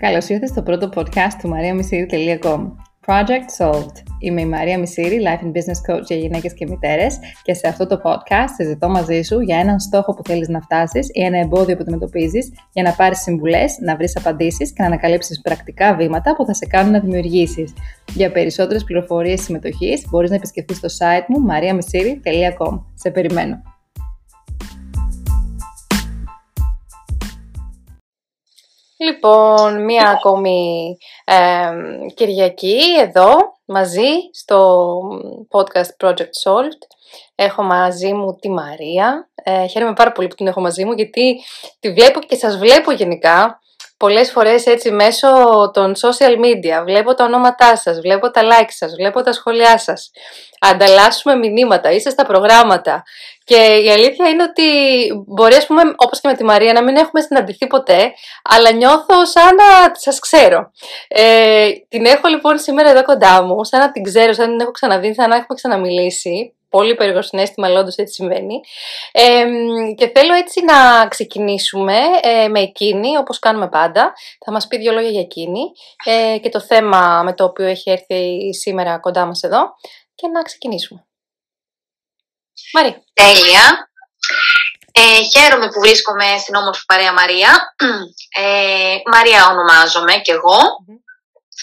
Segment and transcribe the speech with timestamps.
[0.00, 2.66] Καλώς ήρθατε στο πρώτο podcast του mariamisiri.com
[3.06, 3.92] Project Solved.
[4.18, 7.86] Είμαι η Μαρία Μισήρη, Life and Business Coach για γυναίκες και μητέρες και σε αυτό
[7.86, 11.74] το podcast συζητώ μαζί σου για έναν στόχο που θέλεις να φτάσεις ή ένα εμπόδιο
[11.76, 16.46] που αντιμετωπίζεις για να πάρεις συμβουλές, να βρεις απαντήσεις και να ανακαλύψεις πρακτικά βήματα που
[16.46, 17.72] θα σε κάνουν να δημιουργήσεις.
[18.14, 22.80] Για περισσότερες πληροφορίες συμμετοχής μπορείς να επισκεφτείς το site μου mariamisiri.com.
[22.94, 23.62] Σε περιμένω.
[29.02, 30.96] Λοιπόν, μία ακόμη
[32.14, 34.98] Κυριακή εδώ μαζί στο
[35.50, 36.80] podcast Project Solved.
[37.34, 39.30] Έχω μαζί μου τη Μαρία.
[39.34, 41.40] Ε, χαίρομαι πάρα πολύ που την έχω μαζί μου γιατί
[41.80, 43.60] τη βλέπω και σας βλέπω γενικά
[44.00, 45.28] πολλές φορές έτσι μέσω
[45.72, 46.84] των social media.
[46.84, 50.10] Βλέπω τα ονόματά σας, βλέπω τα like σας, βλέπω τα σχόλιά σας.
[50.60, 53.02] Ανταλλάσσουμε μηνύματα, είστε στα προγράμματα.
[53.44, 54.62] Και η αλήθεια είναι ότι
[55.26, 59.26] μπορεί, ας πούμε, όπως και με τη Μαρία, να μην έχουμε συναντηθεί ποτέ, αλλά νιώθω
[59.26, 60.70] σαν να σας ξέρω.
[61.08, 64.60] Ε, την έχω λοιπόν σήμερα εδώ κοντά μου, σαν να την ξέρω, σαν να την
[64.60, 68.60] έχω ξαναδεί, σαν να έχουμε ξαναμιλήσει πολύ περίεργο συνέστημα, αλλά όντως έτσι συμβαίνει.
[69.96, 74.12] και θέλω έτσι να ξεκινήσουμε ε, με εκείνη, όπως κάνουμε πάντα.
[74.44, 75.60] Θα μας πει δύο λόγια για εκείνη
[76.04, 79.60] ε, και το θέμα με το οποίο έχει έρθει σήμερα κοντά μας εδώ
[80.14, 81.04] και να ξεκινήσουμε.
[82.72, 83.04] Μαρία.
[83.12, 83.90] Τέλεια.
[84.92, 87.74] Ε, χαίρομαι που βρίσκομαι στην όμορφη παρέα Μαρία.
[88.42, 90.58] Ε, Μαρία ονομάζομαι κι εγώ.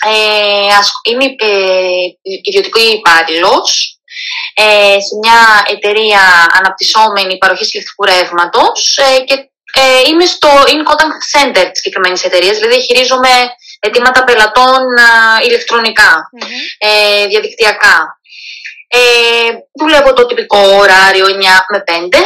[0.06, 1.88] Ε, είμαι ε,
[2.22, 3.97] ιδιωτικός υπάλληλος
[4.54, 6.22] ε, σε μια εταιρεία
[6.60, 9.36] αναπτυσσόμενη παροχή ηλεκτρικού ρεύματος ε, και
[9.74, 13.30] ε, είμαι στο in contact center της συγκεκριμένης εταιρείας, δηλαδή χειρίζομαι
[13.80, 14.82] αιτήματα πελατών
[15.48, 16.30] ηλεκτρονικά,
[16.78, 18.18] ε, διαδικτυακά.
[18.90, 21.30] Ε, δουλεύω το τυπικό ωράριο 9
[21.70, 22.24] με 5.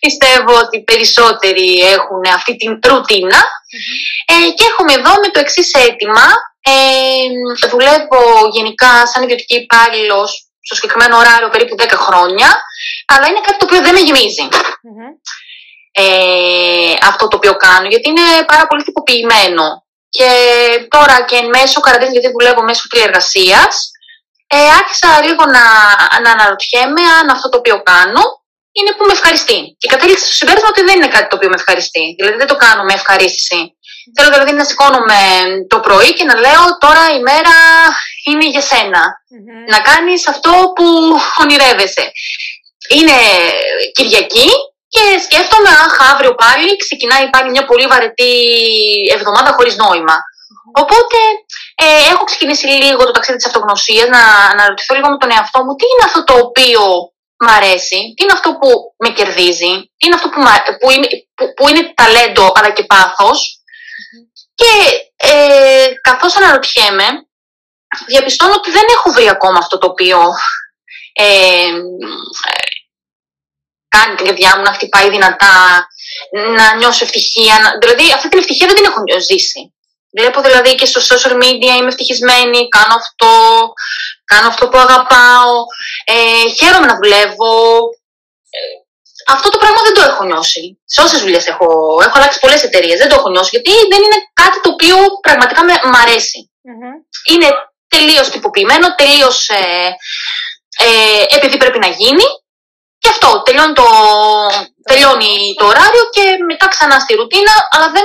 [0.00, 3.44] Πιστεύω ότι περισσότεροι έχουν αυτή την ρουτίνα.
[4.26, 6.26] Ε, και έχουμε εδώ με το εξής αίτημα.
[6.60, 12.48] Ε, δουλεύω γενικά σαν ιδιωτική υπάλληλος στο συγκεκριμένο ωράριο περίπου 10 χρόνια,
[13.12, 14.44] αλλά είναι κάτι το οποίο δεν με γεμιζει
[15.98, 19.66] Ε, αυτό το οποίο κάνω, γιατί είναι πάρα πολύ τυποποιημένο.
[20.16, 20.30] Και
[20.94, 23.72] τώρα και εν μέσω καραντίνης, γιατί δουλεύω μέσω τηλεεργασίας,
[24.46, 25.64] ε, άρχισα λίγο να,
[26.24, 28.24] να αναρωτιέμαι αν αυτό το οποίο κάνω
[28.78, 29.58] είναι που με ευχαριστεί.
[29.80, 32.04] Και κατέληξα στο συμπέρασμα ότι δεν είναι κάτι το οποίο με ευχαριστεί.
[32.18, 33.60] Δηλαδή δεν το κάνω με ευχαρίστηση.
[34.14, 35.20] Θέλω δηλαδή να σηκώνομαι
[35.72, 37.54] το πρωί και να λέω τώρα η μέρα
[38.26, 39.04] είναι για σενα
[39.68, 40.86] Να κάνεις αυτό που
[41.40, 42.04] ονειρεύεσαι.
[42.94, 43.16] Είναι
[43.92, 44.48] Κυριακή
[44.88, 48.34] και σκέφτομαι, αχ, αύριο πάλι ξεκινάει πάλι μια πολύ βαρετή
[49.14, 49.76] εβδομάδα χωρίς
[50.72, 51.18] Οπότε
[51.74, 54.22] ε, έχω ξεκινήσει λίγο το ταξίδι της αυτογνωσίας, να
[54.52, 56.82] αναρωτηθώ λίγο με τον εαυτό μου τι είναι αυτό το οποίο
[57.44, 60.40] μ' αρέσει, τι είναι αυτό που με κερδίζει, τι είναι αυτό που,
[60.80, 61.08] που, είναι,
[61.56, 63.60] που, είναι ταλέντο αλλά και παθος
[64.54, 64.72] Και
[65.16, 67.06] ε, καθώς αναρωτιέμαι,
[68.06, 70.18] διαπιστώνω ότι δεν έχω βρει ακόμα αυτό το οποίο
[71.12, 71.72] ε,
[73.88, 75.86] κάνει την καρδιά μου να χτυπάει δυνατά,
[76.56, 77.56] να νιώσω ευτυχία.
[77.80, 79.74] Δηλαδή αυτή την ευτυχία δεν την έχω ζήσει.
[80.18, 83.32] Βλέπω δηλαδή και στο social media είμαι ευτυχισμένη, κάνω αυτό,
[84.24, 85.52] κάνω αυτό που αγαπάω,
[86.04, 87.54] ε, χαίρομαι να δουλεύω.
[88.56, 88.60] Ε,
[89.26, 90.80] αυτό το πράγμα δεν το έχω νιώσει.
[90.84, 91.66] Σε όσες δουλειές έχω,
[92.06, 95.64] έχω αλλάξει πολλές εταιρείες, δεν το έχω νιώσει γιατί δεν είναι κάτι το οποίο πραγματικά
[95.64, 96.50] με, μ' αρεσει
[97.32, 97.48] Είναι
[97.88, 99.88] τελείως τυποποιημένο, τελείως ε,
[100.78, 102.24] ε, επειδή πρέπει να γίνει.
[102.98, 103.86] Και αυτό, τελειώνει το,
[104.82, 108.04] τελειώνει το ωράριο και μετά ξανά στη ρουτίνα, αλλά δεν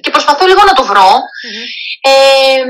[0.00, 1.10] και προσπαθώ λίγο να το βρω.
[2.00, 2.64] Ε,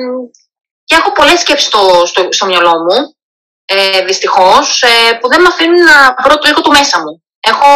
[0.84, 3.16] και έχω πολλές σκέψεις στο, στο, στο μυαλό μου,
[3.64, 7.22] ε, δυστυχώς, ε, που δεν με αφήνουν να βρω το ήχο του μέσα μου.
[7.40, 7.68] Έχω,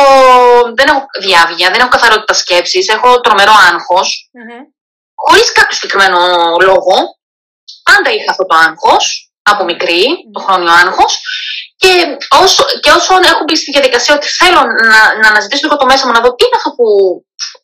[0.75, 4.65] δεν έχω διάβγεια, δεν έχω καθαρότητα σκέψης, έχω τρομερό άγχος, mm-hmm.
[5.15, 6.19] χωρίς κάποιο συγκεκριμένο
[6.60, 7.16] λόγο.
[7.88, 9.04] Πάντα είχα αυτό το άγχος,
[9.42, 10.04] από μικρή,
[10.34, 11.12] το χρόνιο άγχος,
[11.82, 11.92] και
[12.42, 14.60] όσο, και όσο έχω μπει στη διαδικασία ότι θέλω
[14.91, 16.86] να, να αναζητήσω λίγο το μέσα μου, να δω τι είναι αυτό που,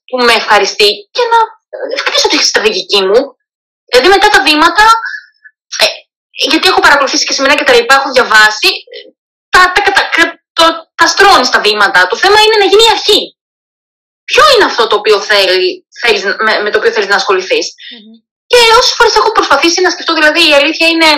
[0.09, 1.39] που με ευχαριστεί και να
[2.05, 3.21] χτίσω τη στρατηγική μου.
[3.91, 4.87] Δηλαδή μετά τα βήματα,
[5.83, 5.87] ε,
[6.51, 8.71] γιατί έχω παρακολουθήσει και σεμινάρια και τα λοιπά, έχω διαβάσει,
[9.55, 10.03] τα, τα, τα,
[10.53, 10.65] το,
[10.95, 12.07] τα στρώνει τα βήματα.
[12.07, 13.21] Το θέμα είναι να γίνει η αρχή.
[14.25, 18.32] Ποιο είναι αυτό το οποίο θέλει, θέλεις, με, με το οποίο θέλεις να ασχοληθει mm-hmm.
[18.53, 21.11] Και όσες φορές έχω προσπαθήσει να σκεφτώ, δηλαδή η αλήθεια είναι,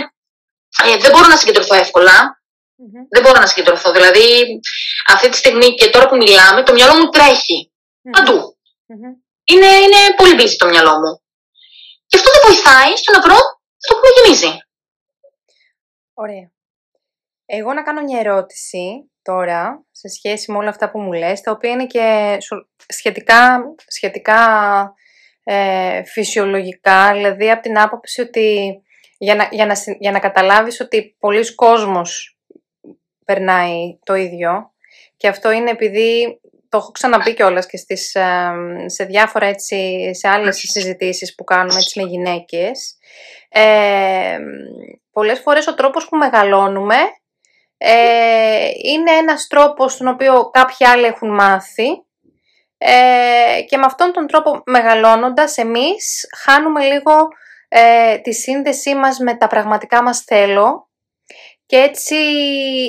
[0.85, 2.17] ε, δεν μπορώ να συγκεντρωθώ εύκολα.
[2.81, 3.03] Mm-hmm.
[3.11, 3.93] Δεν μπορώ να συγκεντρωθώ.
[3.93, 4.27] Δηλαδή,
[5.07, 7.59] αυτή τη στιγμή και τώρα που μιλάμε, το μυαλό μου τρέχει.
[7.71, 8.11] Mm-hmm.
[8.17, 8.39] Παντού
[9.45, 11.23] είναι, είναι πολύ busy το μυαλό μου.
[12.07, 13.35] Και αυτό δεν βοηθάει στο να βρω
[13.81, 14.59] αυτό που με γεμίζει.
[16.15, 16.53] Ωραία.
[17.47, 21.51] Εγώ να κάνω μια ερώτηση τώρα σε σχέση με όλα αυτά που μου λες, τα
[21.51, 22.37] οποία είναι και
[22.89, 24.39] σχετικά, σχετικά
[25.45, 28.79] ε, φυσιολογικά, δηλαδή από την άποψη ότι
[29.19, 32.39] για να, για, να, για να καταλάβεις ότι πολλοί κόσμος
[33.25, 34.73] περνάει το ίδιο
[35.17, 38.17] και αυτό είναι επειδή το έχω ξαναπεί κιόλας και στις,
[38.87, 42.97] σε διάφορα έτσι, σε άλλες συζητήσεις που κάνουμε έτσι με γυναίκες.
[43.49, 44.39] Ε,
[45.13, 46.97] πολλές φορές ο τρόπος που μεγαλώνουμε
[47.77, 52.05] ε, είναι ένας τρόπος τον οποίο κάποιοι άλλοι έχουν μάθει
[52.87, 57.29] ε, και με αυτόν τον τρόπο μεγαλώνοντας εμείς χάνουμε λίγο
[57.69, 60.89] ε, τη σύνδεσή μας με τα πραγματικά μας θέλω
[61.67, 62.15] και έτσι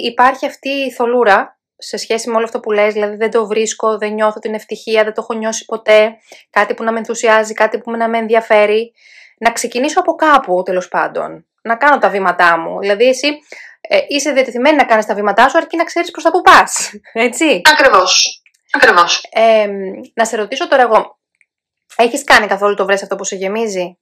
[0.03, 3.97] υπάρχει αυτή η θολούρα σε σχέση με όλο αυτό που λες, δηλαδή δεν το βρίσκω,
[3.97, 6.17] δεν νιώθω την ευτυχία, δεν το έχω νιώσει ποτέ,
[6.49, 8.93] κάτι που να με ενθουσιάζει, κάτι που να με ενδιαφέρει.
[9.37, 12.79] Να ξεκινήσω από κάπου τέλος πάντων, να κάνω τα βήματά μου.
[12.79, 13.27] Δηλαδή εσύ
[13.81, 16.91] ε, είσαι διατεθειμένη να κάνεις τα βήματά σου αρκεί να ξέρεις προς τα που πας,
[17.13, 17.61] έτσι.
[17.73, 18.39] Ακριβώς.
[18.75, 19.25] Ακριβώς.
[19.31, 19.67] Ε,
[20.13, 21.19] να σε ρωτήσω τώρα εγώ,
[21.95, 23.99] έχεις κάνει καθόλου το βρες αυτό που σε γεμίζει;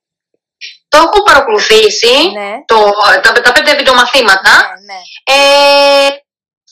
[0.88, 2.52] Το έχω παρακολουθήσει, Ναι.
[2.66, 2.92] το,
[3.22, 4.52] τα, τα πέντε βιντεομαθήματα.
[4.86, 5.00] ναι.
[5.36, 6.08] Ε,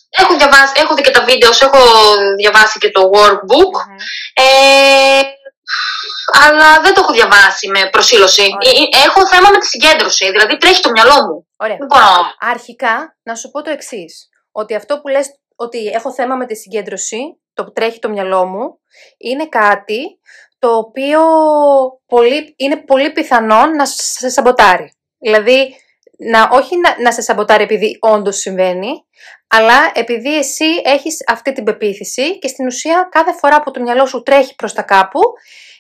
[0.09, 1.79] έχω, διαβάσει, έχω δει και τα βίντεο, έχω
[2.37, 3.73] διαβάσει και το workbook.
[3.87, 3.95] Μμμ.
[4.33, 5.21] Ε,
[6.45, 8.41] αλλά δεν το έχω διαβάσει με προσήλωση.
[8.41, 8.71] Ωραία.
[8.71, 11.47] Ε, Έχω θέμα με τη συγκέντρωση, δηλαδή τρέχει το μυαλό μου.
[11.57, 11.75] Ωραία.
[11.77, 12.33] Δεν μπορώ.
[12.39, 14.29] Αρχικά, να σου πω το εξής.
[14.51, 17.17] Ότι αυτό που λες ότι έχω θέμα με τη συγκέντρωση,
[17.61, 18.79] το που τρέχει το μυαλό μου,
[19.17, 20.19] είναι κάτι
[20.59, 21.21] το οποίο
[22.05, 24.93] πολύ, είναι πολύ πιθανό να σε σαμποτάρει.
[25.17, 25.75] Δηλαδή,
[26.17, 29.05] να, όχι να, να σε σαμποτάρει επειδή όντως συμβαίνει,
[29.47, 34.05] αλλά επειδή εσύ έχεις αυτή την πεποίθηση και στην ουσία κάθε φορά που το μυαλό
[34.05, 35.19] σου τρέχει προς τα κάπου,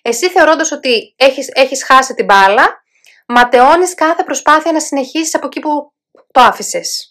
[0.01, 2.83] εσύ θεωρώντας ότι έχεις, έχεις χάσει την μπάλα,
[3.27, 5.93] ματαιώνεις κάθε προσπάθεια να συνεχίσεις από εκεί που
[6.31, 7.10] το άφησες.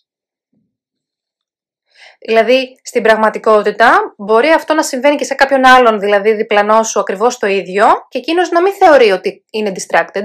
[2.27, 7.39] Δηλαδή, στην πραγματικότητα, μπορεί αυτό να συμβαίνει και σε κάποιον άλλον, δηλαδή διπλανό σου ακριβώς
[7.39, 10.25] το ίδιο, και εκείνος να μην θεωρεί ότι είναι distracted,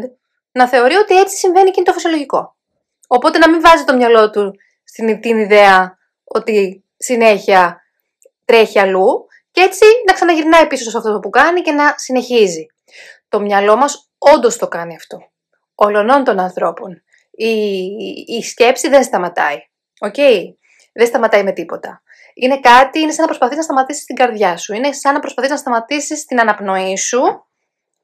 [0.51, 2.55] να θεωρεί ότι έτσι συμβαίνει και είναι το φυσιολογικό.
[3.07, 7.81] Οπότε να μην βάζει το μυαλό του στην την ιδέα ότι συνέχεια
[8.45, 12.65] τρέχει αλλού και έτσι να ξαναγυρνάει πίσω σε αυτό που κάνει και να συνεχίζει.
[13.29, 15.17] Το μυαλό μας όντως το κάνει αυτό.
[15.75, 17.03] Ολονών των ανθρώπων.
[17.31, 17.49] Η,
[18.27, 19.57] η σκέψη δεν σταματάει.
[19.99, 20.15] Οκ.
[20.97, 22.01] Δεν σταματάει με τίποτα.
[22.33, 24.73] Είναι κάτι, είναι σαν να προσπαθείς να σταματήσεις την καρδιά σου.
[24.73, 27.21] Είναι σαν να προσπαθείς να σταματήσεις την αναπνοή σου.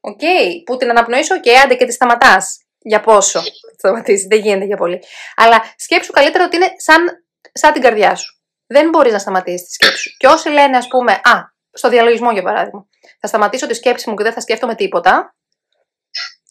[0.00, 0.20] Οκ.
[0.64, 2.62] Που την αναπνοή σου, οκ, άντε και τη σταματάς.
[2.78, 5.02] Για πόσο θα σταματήσεις, δεν γίνεται για πολύ.
[5.36, 8.40] Αλλά σκέψου καλύτερα ότι είναι σαν, σαν την καρδιά σου.
[8.66, 10.16] Δεν μπορείς να σταματήσεις τη σκέψη σου.
[10.16, 12.86] Και όσοι λένε, ας πούμε, Α, στο διαλογισμό για παράδειγμα,
[13.20, 15.34] θα σταματήσω τη σκέψη μου και δεν θα σκέφτομαι τίποτα.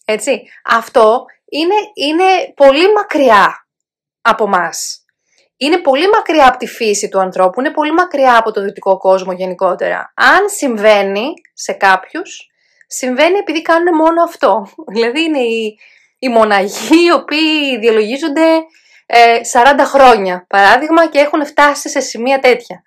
[0.06, 0.44] Έτσι.
[0.66, 3.68] Αυτό είναι, είναι πολύ μακριά
[4.22, 5.01] από μας.
[5.64, 9.32] Είναι πολύ μακριά από τη φύση του ανθρώπου, είναι πολύ μακριά από το δυτικό κόσμο
[9.32, 10.14] γενικότερα.
[10.16, 12.50] Αν συμβαίνει σε κάποιους,
[12.88, 14.68] συμβαίνει επειδή κάνουν μόνο αυτό.
[14.94, 15.78] Δηλαδή είναι οι,
[16.20, 18.46] οι μοναχοί οι οποίοι διαλογίζονται
[19.06, 22.84] ε, 40 χρόνια, παράδειγμα, και έχουν φτάσει σε σημεία τέτοια.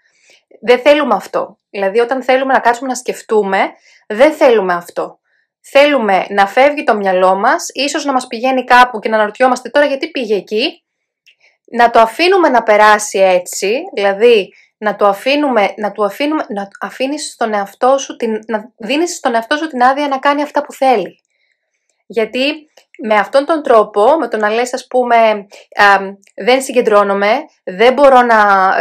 [0.61, 1.59] Δεν θέλουμε αυτό.
[1.71, 3.59] Δηλαδή, όταν θέλουμε να κάτσουμε να σκεφτούμε,
[4.09, 5.19] δεν θέλουμε αυτό.
[5.61, 9.87] Θέλουμε να φεύγει το μυαλό μας, ίσως να μας πηγαίνει κάπου και να αναρωτιόμαστε τώρα
[9.87, 10.84] γιατί πήγε εκεί,
[11.77, 17.33] να το αφήνουμε να περάσει έτσι, δηλαδή να το αφήνουμε, να του αφήνουμε, να αφήνεις
[17.33, 20.73] στον εαυτό σου, την, να δίνεις στον εαυτό σου την άδεια να κάνει αυτά που
[20.73, 21.21] θέλει.
[22.07, 25.17] Γιατί με αυτόν τον τρόπο, με το να λες ας πούμε
[25.77, 25.97] α,
[26.35, 28.39] δεν συγκεντρώνομαι, δεν μπορώ να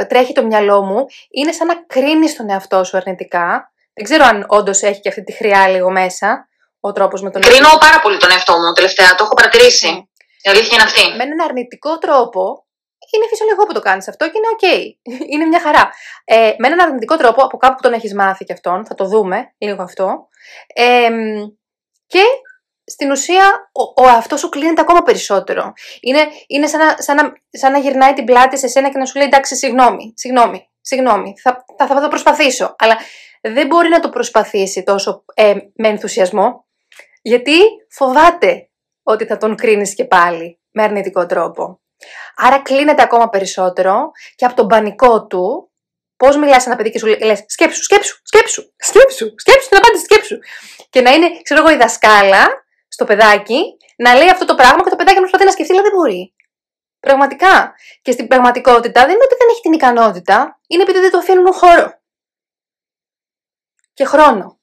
[0.10, 3.72] τρέχει το μυαλό μου, είναι σαν να κρίνεις τον εαυτό σου αρνητικά.
[3.94, 6.48] Δεν ξέρω αν όντως έχει και αυτή τη χροιά λίγο μέσα,
[6.80, 9.88] ο τρόπος με τον Κρίνω πάρα πολύ τον εαυτό μου τελευταία, το έχω παρατηρήσει.
[9.98, 10.08] Mm.
[10.42, 11.02] Η αλήθεια είναι αυτή.
[11.18, 12.63] με έναν αρνητικό τρόπο,
[13.18, 14.66] είναι φυσιολογικό που το κάνεις αυτό και είναι οκ.
[15.34, 15.90] είναι μια χαρά.
[16.26, 19.06] Ε, με έναν αρνητικό τρόπο, από κάπου που τον έχεις μάθει και αυτόν, θα το
[19.06, 20.28] δούμε λίγο αυτό.
[20.74, 21.10] Ε,
[22.08, 22.24] και
[22.86, 25.74] στην ουσία ο, ο αυτός σου κλείνεται ακόμα περισσότερο.
[26.02, 29.06] Είναι, είναι σαν, να, σαν, να, σαν να γυρνάει την πλάτη σε σένα και να
[29.06, 32.76] σου λέει εντάξει συγγνώμη, συγγνώμη, συγγνώμη, θα, θα, θα το προσπαθήσω.
[32.78, 32.98] Αλλά
[33.42, 36.66] δεν μπορεί να το προσπαθήσει τόσο ε, με ενθουσιασμό,
[37.22, 37.56] γιατί
[37.90, 38.70] φοβάται
[39.04, 41.82] ότι θα τον κρίνεις και πάλι με αρνητικό τρόπο.
[42.36, 45.72] Άρα κλείνεται ακόμα περισσότερο και από τον πανικό του,
[46.18, 50.04] πώς μιλάς σε ένα παιδί και σου λες: Σκέψου, σκέψου, σκέψου, σκέψου, σκέψου την απάντηση,
[50.04, 50.38] σκέψου.
[50.90, 52.48] Και να είναι, ξέρω εγώ, η δασκάλα
[52.88, 55.82] στο παιδάκι να λέει αυτό το πράγμα και το παιδάκι να προσπαθεί να σκεφτεί, αλλά
[55.82, 56.34] δεν μπορεί.
[57.00, 57.76] Πραγματικά.
[58.02, 61.54] Και στην πραγματικότητα δεν είναι ότι δεν έχει την ικανότητα, είναι επειδή δεν το αφήνουν
[61.54, 62.02] χώρο.
[63.94, 64.60] Και χρόνο.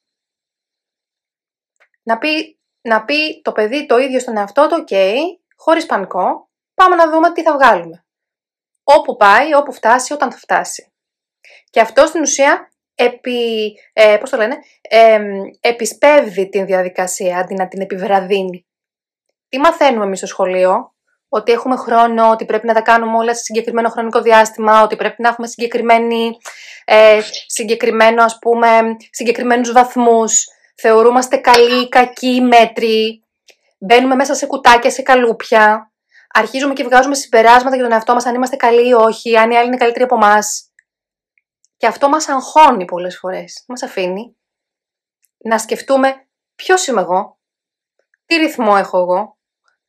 [2.03, 4.89] Να πει, να πει το παιδί το ίδιο στον εαυτό του, οκ,
[5.55, 6.49] χωρίς πανικό,
[6.81, 8.05] πάμε να δούμε τι θα βγάλουμε.
[8.83, 10.93] Όπου πάει, όπου φτάσει, όταν θα φτάσει.
[11.69, 15.19] Και αυτό στην ουσία επι, ε, πώς το λένε, ε,
[15.59, 18.65] επισπεύδει την διαδικασία αντί να την επιβραδύνει.
[19.49, 20.93] Τι μαθαίνουμε εμείς στο σχολείο,
[21.29, 25.21] ότι έχουμε χρόνο, ότι πρέπει να τα κάνουμε όλα σε συγκεκριμένο χρονικό διάστημα, ότι πρέπει
[25.21, 26.37] να έχουμε συγκεκριμένη,
[26.85, 28.67] ε, συγκεκριμένο, ας πούμε,
[29.11, 30.45] συγκεκριμένους βαθμούς,
[30.75, 33.23] θεωρούμαστε καλοί, κακοί, μέτροι,
[33.77, 35.90] μπαίνουμε μέσα σε κουτάκια, σε καλούπια,
[36.33, 39.57] αρχίζουμε και βγάζουμε συμπεράσματα για τον εαυτό μας, αν είμαστε καλοί ή όχι, αν οι
[39.57, 40.71] άλλοι είναι καλύτεροι από εμάς.
[41.77, 43.63] Και αυτό μας αγχώνει πολλές φορές.
[43.67, 44.35] Μας αφήνει
[45.37, 47.39] να σκεφτούμε ποιος είμαι εγώ,
[48.25, 49.37] τι ρυθμό έχω εγώ,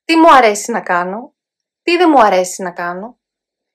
[0.05, 1.35] τι μου αρέσει να κάνω,
[1.83, 3.19] τι δεν μου αρέσει να κάνω.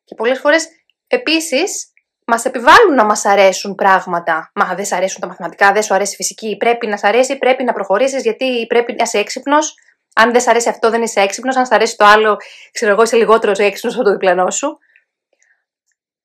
[0.03, 0.67] Και πολλές φορές
[1.07, 1.91] επίσης
[2.25, 4.51] μας επιβάλλουν να μας αρέσουν πράγματα.
[4.55, 7.37] Μα δεν σ' αρέσουν τα μαθηματικά, δεν σου αρέσει η φυσική, πρέπει να σ' αρέσει,
[7.37, 9.75] πρέπει να προχωρήσεις γιατί πρέπει να είσαι έξυπνος.
[10.19, 12.37] Αν δεν σ' αρέσει αυτό δεν είσαι έξυπνος, αν σ' αρέσει το άλλο,
[12.71, 14.77] ξέρω εγώ είσαι λιγότερος έξυπνος από το διπλανό σου.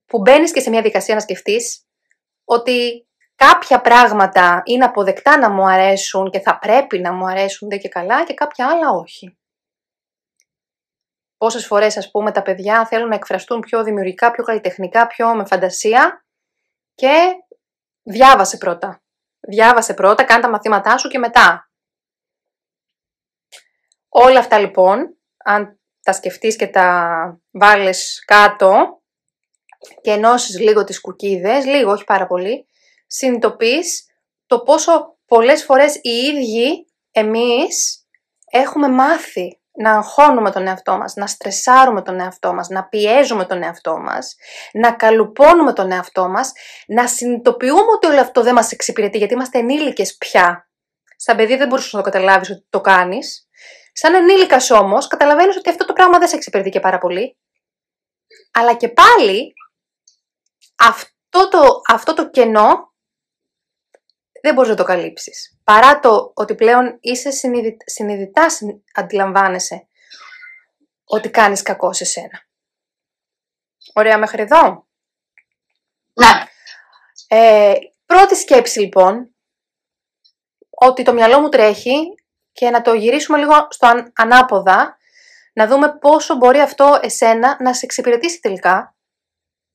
[0.06, 1.86] Που μπαίνεις και σε μια δικασία να σκεφτείς
[2.44, 7.78] ότι κάποια πράγματα είναι αποδεκτά να μου αρέσουν και θα πρέπει να μου αρέσουν δεν
[7.78, 9.38] και καλά και κάποια άλλα όχι.
[11.36, 15.44] Πόσες φορές ας πούμε τα παιδιά θέλουν να εκφραστούν πιο δημιουργικά, πιο καλλιτεχνικά, πιο με
[15.44, 16.24] φαντασία
[16.94, 17.16] και
[18.02, 19.02] διάβασε πρώτα.
[19.40, 21.71] Διάβασε πρώτα, κάνε τα μαθήματά σου και μετά.
[24.14, 29.02] Όλα αυτά λοιπόν, αν τα σκεφτείς και τα βάλεις κάτω
[30.00, 32.66] και ενώσεις λίγο τις κουκίδες, λίγο, όχι πάρα πολύ,
[33.06, 34.06] συνειδητοποιείς
[34.46, 38.06] το πόσο πολλές φορές οι ίδιοι εμείς
[38.50, 43.62] έχουμε μάθει να αγχώνουμε τον εαυτό μας, να στρεσάρουμε τον εαυτό μας, να πιέζουμε τον
[43.62, 44.36] εαυτό μας,
[44.72, 46.52] να καλουπώνουμε τον εαυτό μας,
[46.86, 50.66] να συνειδητοποιούμε ότι όλο αυτό δεν μας εξυπηρετεί γιατί είμαστε ενήλικες πια.
[51.16, 53.46] Σαν παιδί δεν μπορούσες να το καταλάβεις ότι το κάνεις.
[53.92, 57.36] Σαν ενήλικας όμως καταλαβαίνεις ότι αυτό το πράγμα δεν σε εξυπηρετεί και πάρα πολύ.
[58.52, 59.52] Αλλά και πάλι
[60.76, 62.92] αυτό το, αυτό το κενό
[64.42, 65.60] δεν μπορείς να το καλύψεις.
[65.64, 68.46] Παρά το ότι πλέον είσαι συνειδητά, συνειδητά
[68.94, 69.86] αντιλαμβάνεσαι
[71.04, 72.46] ότι κάνεις κακό σε σένα.
[73.94, 74.86] Ωραία μέχρι εδώ.
[76.12, 76.44] Ναι.
[77.28, 77.74] Ε,
[78.06, 79.34] πρώτη σκέψη λοιπόν,
[80.70, 82.14] ότι το μυαλό μου τρέχει
[82.52, 84.96] και να το γυρίσουμε λίγο στο ανάποδα,
[85.52, 88.96] να δούμε πόσο μπορεί αυτό εσένα να σε εξυπηρετήσει τελικά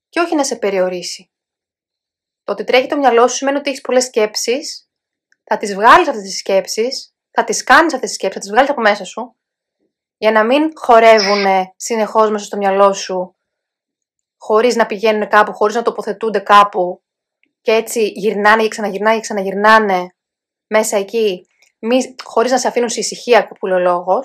[0.10, 1.32] και όχι να σε περιορίσει.
[2.44, 4.90] Το ότι τρέχει το μυαλό σου σημαίνει ότι έχεις πολλές σκέψεις,
[5.44, 8.70] θα τις βγάλεις αυτές τις σκέψεις, θα τις κάνεις αυτές τις σκέψεις, θα τις βγάλεις
[8.70, 9.36] από μέσα σου,
[10.18, 13.36] για να μην χορεύουν συνεχώς μέσα στο μυαλό σου,
[14.38, 17.04] χωρίς να πηγαίνουν κάπου, χωρίς να τοποθετούνται κάπου
[17.62, 20.16] και έτσι γυρνάνε και ξαναγυρνάνε και ξαναγυρνάνε
[20.68, 21.48] μέσα εκεί,
[22.24, 24.24] χωρίς να σε αφήνουν σε ησυχία που λέει ο λόγο.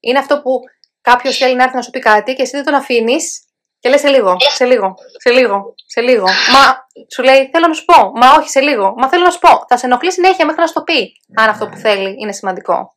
[0.00, 0.60] Είναι αυτό που
[1.00, 3.42] κάποιος θέλει να έρθει να σου πει κάτι και εσύ δεν τον αφήνεις
[3.80, 6.24] και λέει σε λίγο, σε λίγο, σε λίγο, σε λίγο.
[6.24, 8.12] Μα σου λέει θέλω να σου πω.
[8.14, 8.94] Μα όχι σε λίγο.
[8.96, 9.64] Μα θέλω να σου πω.
[9.68, 11.12] Θα σε ενοχλεί συνέχεια μέχρι να σου το πει.
[11.36, 12.96] Αν αυτό που θέλει είναι σημαντικό.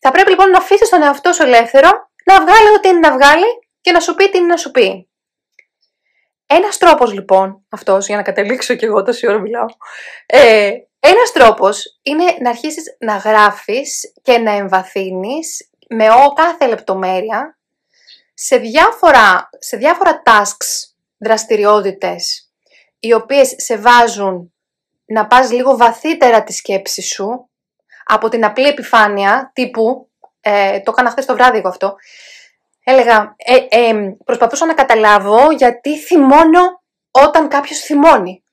[0.00, 1.90] Θα πρέπει λοιπόν να αφήσεις τον εαυτό σου ελεύθερο,
[2.24, 3.46] να βγάλει ό,τι είναι να βγάλει
[3.80, 5.07] και να σου πει τι είναι να σου πει.
[6.50, 9.66] Ένας τρόπος λοιπόν, αυτός για να καταλήξω κι εγώ τόση ώρα μιλάω,
[10.26, 17.58] ε, ένας τρόπος είναι να αρχίσεις να γράφεις και να εμβαθύνεις με ο, κάθε λεπτομέρεια
[18.34, 22.50] σε διάφορα, σε διάφορα tasks, δραστηριότητες,
[22.98, 24.52] οι οποίες σε βάζουν
[25.04, 27.48] να πας λίγο βαθύτερα τη σκέψη σου,
[28.04, 31.94] από την απλή επιφάνεια, τύπου, ε, το έκανα χθες το βράδυ εγώ αυτό,
[32.90, 38.44] έλεγα, ε, ε, προσπαθούσα να καταλάβω γιατί θυμώνω όταν κάποιος θυμώνει.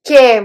[0.00, 0.42] Και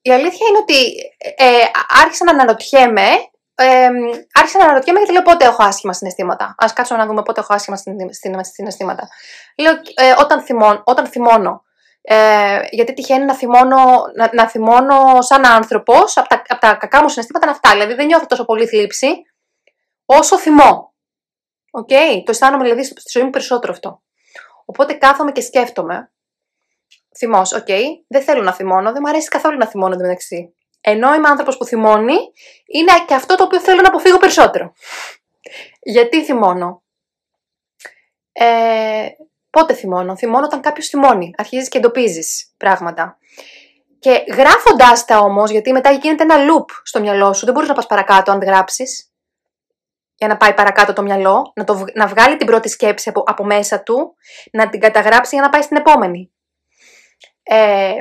[0.00, 0.92] η αλήθεια είναι ότι
[1.36, 1.64] ε,
[2.02, 3.08] άρχισα να αναρωτιέμαι
[3.56, 3.88] ε,
[4.32, 6.44] άρχισα να αναρωτιέμαι γιατί λέω πότε έχω άσχημα συναισθήματα.
[6.44, 7.76] Α κάτσουμε να δούμε πότε έχω άσχημα
[8.40, 9.08] συναισθήματα.
[9.56, 11.62] Λέω ε, όταν, θυμώνω, όταν θυμώνω.
[12.02, 13.76] Ε, γιατί τυχαίνει να θυμώνω,
[14.16, 17.70] να, να θυμώνω σαν άνθρωπος από τα, από τα κακά μου συναισθήματα είναι αυτά.
[17.70, 19.06] Δηλαδή δεν νιώθω τόσο πολύ θλίψη
[20.04, 20.94] όσο θυμό.
[21.70, 22.22] Okay?
[22.24, 24.02] Το αισθάνομαι δηλαδή στη ζωή μου περισσότερο αυτό.
[24.64, 26.12] Οπότε κάθομαι και σκέφτομαι.
[27.16, 30.54] Θυμός, OK, okay, δεν θέλω να θυμώνω, δεν μου αρέσει καθόλου να θυμώνω μεταξύ.
[30.80, 32.16] Ενώ είμαι άνθρωπος που θυμώνει,
[32.66, 34.72] είναι και αυτό το οποίο θέλω να αποφύγω περισσότερο.
[35.82, 36.82] Γιατί θυμώνω;
[38.32, 39.06] Ε,
[39.50, 41.34] πότε θυμώνω; Θυμώνω όταν κάποιος θυμώνει.
[41.36, 43.18] Αρχίζεις και εντοπίζεις πράγματα.
[43.98, 47.74] Και γράφοντάς τα όμως, γιατί μετά γίνεται ένα loop στο μυαλό σου, δεν μπορείς να
[47.74, 49.13] πας παρακάτω αν γράψεις.
[50.16, 53.44] Για να πάει παρακάτω το μυαλό, να, το, να βγάλει την πρώτη σκέψη από, από
[53.44, 54.14] μέσα του,
[54.52, 56.32] να την καταγράψει για να πάει στην επόμενη.
[57.42, 57.94] Ε,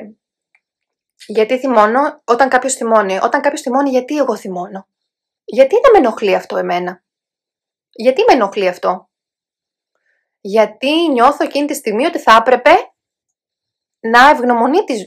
[1.27, 3.19] γιατί θυμώνω όταν κάποιος θυμώνει.
[3.21, 4.87] Όταν κάποιος θυμώνει, γιατί εγώ θυμώνω;
[5.43, 7.03] Γιατί δεν με ενοχλεί αυτό εμένα;
[7.91, 9.09] Γιατί με ενοχλεί αυτό;
[10.39, 12.69] Γιατί νιώθω εκείνη τη στιγμή ότι θα έπρεπε
[13.99, 15.05] να ευγνωμονεί τις,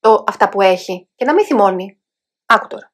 [0.00, 2.00] το, αυτά που έχει και να μην θυμώνει.
[2.46, 2.92] Άκου τώρα.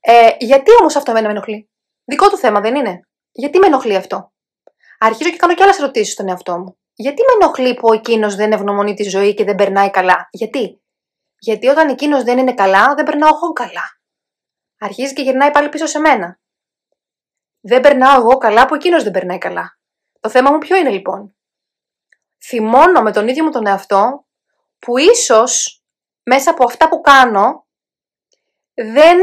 [0.00, 1.70] Ε, γιατί όμως αυτό εμένα με ενοχλεί;
[2.10, 3.00] Δικό του θέμα δεν είναι;
[3.30, 4.32] Γιατί με ενοχλεί αυτό;
[4.98, 6.78] Αρχίζω και κάνω κι άλλες ερωτήσεις στον εαυτό μου.
[6.94, 10.82] Γιατί με ενοχλεί που εκείνος δεν ευγνωμονεί τη ζωή και δεν περνάει καλά; Γιατί;
[11.38, 14.00] Γιατί όταν εκείνος δεν είναι καλά, δεν περνάω εγώ καλά.
[14.78, 16.40] Αρχίζει και γυρνάει πάλι πίσω σε μένα.
[17.60, 19.78] Δεν περνάω εγώ καλά που εκείνος δεν περνάει καλά.
[20.20, 21.36] Το θέμα μου ποιο είναι λοιπόν;
[22.44, 24.26] Θυμώνω με τον ίδιο μου τον εαυτό
[24.78, 25.82] που ίσως
[26.22, 27.66] μέσα από αυτά που κάνω
[28.74, 29.18] δεν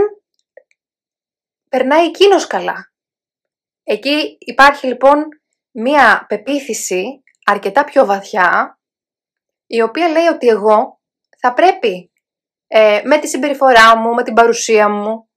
[1.77, 2.91] περνάει εκείνος καλά.
[3.83, 5.23] Εκεί υπάρχει λοιπόν
[5.71, 8.79] μία πεποίθηση αρκετά πιο βαθιά,
[9.67, 10.99] η οποία λέει ότι εγώ
[11.39, 12.11] θα πρέπει
[12.67, 15.29] ε, με τη συμπεριφορά μου, με την παρουσία μου,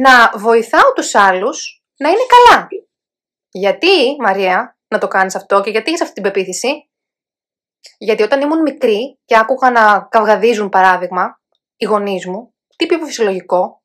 [0.00, 2.68] να βοηθάω τους άλλους να είναι καλά.
[3.50, 6.90] Γιατί, Μαρία, να το κάνεις αυτό και γιατί έχεις αυτή την πεποίθηση;
[7.98, 11.40] Γιατί όταν ήμουν μικρή και άκουγα να καυγαδίζουν παράδειγμα,
[11.76, 13.77] οι γονείς μου, τι πιο φυσιολογικό,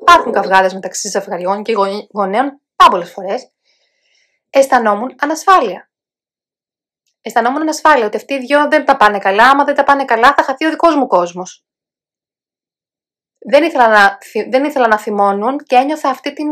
[0.00, 1.72] υπάρχουν καυγάδες μεταξύ ζευγαριών και
[2.12, 3.50] γονέων πάρα πολλές φορές,
[4.50, 5.90] αισθανόμουν ανασφάλεια.
[7.20, 9.50] Αισθανόμουν ανασφάλεια ότι αυτοί οι δυο δεν τα πάνε καλά.
[9.50, 11.64] Άμα δεν τα πάνε καλά, θα χαθεί ο δικός μου κόσμος.
[13.38, 14.18] Δεν ήθελα, να,
[14.50, 16.48] δεν ήθελα να θυμώνουν και ένιωθα αυτή την,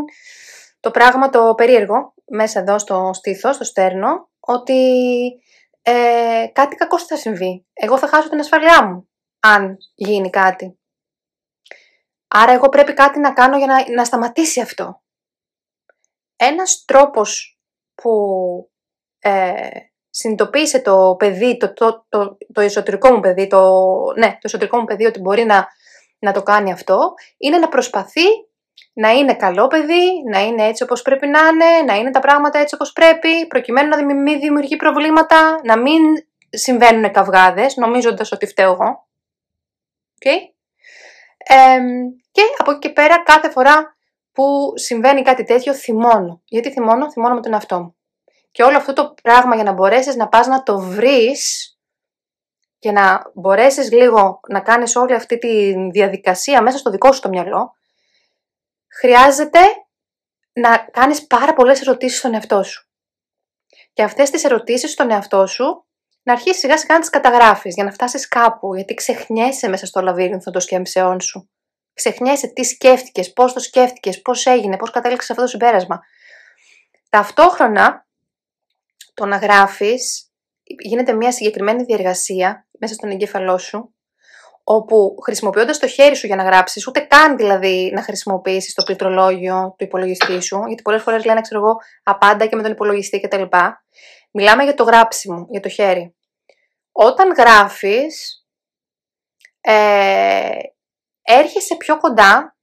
[0.81, 4.81] το πράγμα το περίεργο μέσα εδώ στο στήθος, στο στέρνο, ότι
[5.83, 7.67] ε, κάτι κακό θα συμβεί.
[7.73, 9.09] Εγώ θα χάσω την ασφαλειά μου,
[9.41, 10.79] αν γίνει κάτι.
[12.29, 15.03] Άρα εγώ πρέπει κάτι να κάνω για να, να σταματήσει αυτό.
[16.37, 17.59] Ένας τρόπος
[17.95, 18.13] που
[19.19, 19.69] ε,
[20.11, 23.83] συνειδητοποίησε το παιδί, το, το, το, το εσωτερικό μου παιδί, το,
[24.17, 25.69] ναι, το εσωτερικό μου παιδί ότι μπορεί να,
[26.19, 28.25] να το κάνει αυτό, είναι να προσπαθεί
[28.93, 32.59] να είναι καλό παιδί, να είναι έτσι όπως πρέπει να είναι, να είναι τα πράγματα
[32.59, 36.01] έτσι όπως πρέπει, προκειμένου να μην δημιουργεί προβλήματα, να μην
[36.51, 39.07] συμβαίνουν καυγάδες, νομίζοντας ότι φταίω εγώ.
[40.21, 40.56] Okay?
[42.31, 43.97] Και από εκεί και πέρα κάθε φορά
[44.33, 46.43] που συμβαίνει κάτι τέτοιο θυμώνω.
[46.45, 47.97] Γιατί θυμώνω, θυμώνω με τον εαυτό μου.
[48.51, 51.71] Και όλο αυτό το πράγμα για να μπορέσεις να πας να το βρεις
[52.79, 57.29] και να μπορέσεις λίγο να κάνεις όλη αυτή τη διαδικασία μέσα στο δικό σου το
[57.29, 57.73] μυαλό,
[58.89, 59.61] χρειάζεται
[60.53, 62.89] να κάνεις πάρα πολλές ερωτήσεις στον εαυτό σου.
[63.93, 65.86] Και αυτές τις ερωτήσεις στον εαυτό σου
[66.27, 70.01] να αρχίσεις σιγά σιγά να τις καταγράφεις για να φτάσεις κάπου, γιατί ξεχνιέσαι μέσα στο
[70.01, 71.51] λαβύρινθο των σκέψεών σου.
[71.95, 76.01] Ξεχνιέσαι τι σκέφτηκες, πώς το σκέφτηκες, πώς έγινε, πώς κατέληξες αυτό το συμπέρασμα.
[77.09, 78.07] Ταυτόχρονα,
[79.15, 80.31] το να γράφεις
[80.63, 83.95] γίνεται μια συγκεκριμένη διεργασία μέσα στον εγκέφαλό σου,
[84.65, 89.75] όπου χρησιμοποιώντας το χέρι σου για να γράψεις, ούτε καν δηλαδή να χρησιμοποιήσεις το πληκτρολόγιο
[89.79, 93.43] του υπολογιστή σου, γιατί πολλές φορές λένε, ξέρω εγώ, απάντα και με τον υπολογιστή κτλ.
[94.31, 96.16] Μιλάμε για το γράψιμο, για το χέρι.
[96.99, 98.47] Όταν γράφεις,
[99.61, 100.59] ε,
[101.23, 102.57] έρχεσαι πιο κοντά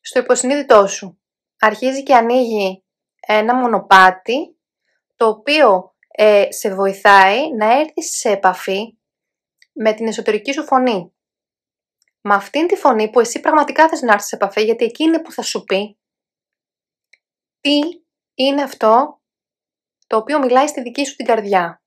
[0.00, 1.20] στο υποσυνείδητό σου.
[1.58, 2.84] Αρχίζει και ανοίγει
[3.20, 4.58] ένα μονοπάτι,
[5.16, 8.98] το οποίο ε, σε βοηθάει να έρθεις σε επαφή
[9.72, 11.14] με την εσωτερική σου φωνή.
[12.20, 15.32] Με αυτήν τη φωνή που εσύ πραγματικά θες να έρθεις σε επαφή, γιατί εκείνη που
[15.32, 15.98] θα σου πει
[17.60, 17.78] τι
[18.34, 19.20] είναι αυτό
[20.06, 21.80] το οποίο μιλάει στη δική σου την καρδιά.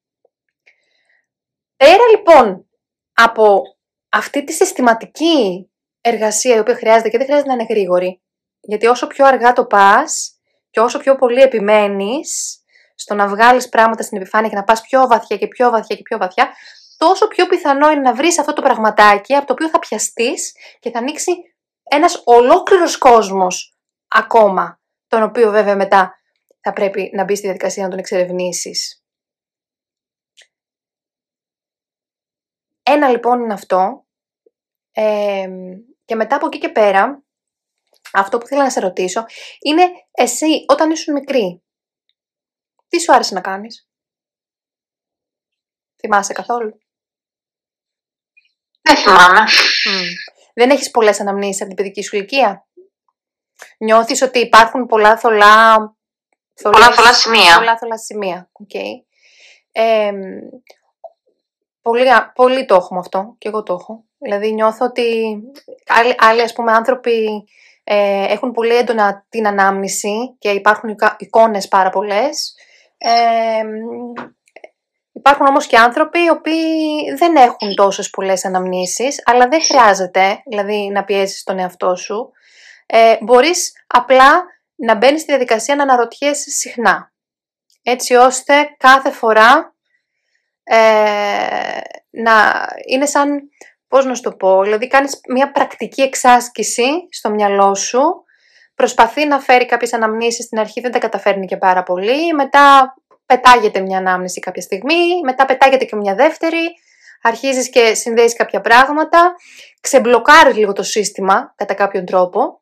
[1.84, 2.70] Πέρα λοιπόν
[3.14, 3.62] από
[4.10, 5.70] αυτή τη συστηματική
[6.02, 8.22] εργασία η οποία χρειάζεται και δεν χρειάζεται να είναι γρήγορη,
[8.62, 10.32] γιατί όσο πιο αργά το πας
[10.70, 12.60] και όσο πιο πολύ επιμένεις
[12.96, 16.02] στο να βγάλεις πράγματα στην επιφάνεια και να πας πιο βαθιά και πιο βαθιά και
[16.02, 16.50] πιο βαθιά,
[16.98, 20.92] τόσο πιο πιθανό είναι να βρεις αυτό το πραγματάκι από το οποίο θα πιαστείς και
[20.92, 21.32] θα ανοίξει
[21.84, 26.16] ένας ολόκληρος κόσμος ακόμα, τον οποίο βέβαια μετά
[26.62, 28.99] θα πρέπει να μπει στη διαδικασία να τον εξερευνήσεις.
[32.92, 34.06] Ένα λοιπόν είναι αυτό.
[36.06, 37.24] και μετά από εκεί και πέρα,
[38.14, 39.26] αυτό που θέλω να σε ρωτήσω,
[39.60, 41.64] είναι εσύ όταν ήσουν μικρή,
[42.88, 43.90] τι σου άρεσε να κάνεις;
[46.00, 46.78] Θυμάσαι καθόλου;
[48.82, 49.40] Δεν θυμάμαι.
[50.54, 52.68] Δεν έχεις πολλές αναμνήσεις από την παιδική σου ηλικία;
[53.78, 55.78] Νιώθεις ότι υπάρχουν πολλά θολά...
[56.62, 57.58] Πολλά θολά σημεία.
[57.58, 58.92] Πολλά θολά σημεία, okay.
[61.82, 64.04] Πολύ, πολύ το έχουμε αυτό και εγώ το έχω.
[64.18, 65.38] Δηλαδή νιώθω ότι
[65.88, 67.48] άλλοι, άλλοι ας πούμε άνθρωποι
[67.84, 72.56] ε, έχουν πολύ έντονα την ανάμνηση και υπάρχουν εικόνες πάρα πολλές.
[72.98, 73.64] Ε,
[75.20, 80.90] Υπάρχουν όμως και άνθρωποι οι οποίοι δεν έχουν τόσες πολλές αναμνήσεις, αλλά δεν χρειάζεται δηλαδή
[80.94, 82.32] να πιέζεις τον εαυτό σου.
[82.86, 84.44] Ε, μπορείς απλά
[84.76, 87.14] να μπαίνεις στη διαδικασία να αναρωτιέσαι συχνά.
[87.84, 89.76] Έτσι ώστε κάθε φορά
[90.72, 91.80] ε,
[92.10, 93.50] να είναι σαν,
[93.88, 98.24] πώς να σου το πω, δηλαδή κάνεις μια πρακτική εξάσκηση στο μυαλό σου,
[98.76, 103.80] προσπαθεί να φέρει κάποιες αναμνήσεις στην αρχή, δεν τα καταφέρνει και πάρα πολύ, μετά πετάγεται
[103.80, 106.76] μια ανάμνηση κάποια στιγμή, μετά πετάγεται και μια δεύτερη,
[107.22, 109.36] αρχίζεις και συνδέεις κάποια πράγματα,
[109.82, 112.62] ξεμπλοκάρεις λίγο το σύστημα κατά κάποιον τρόπο,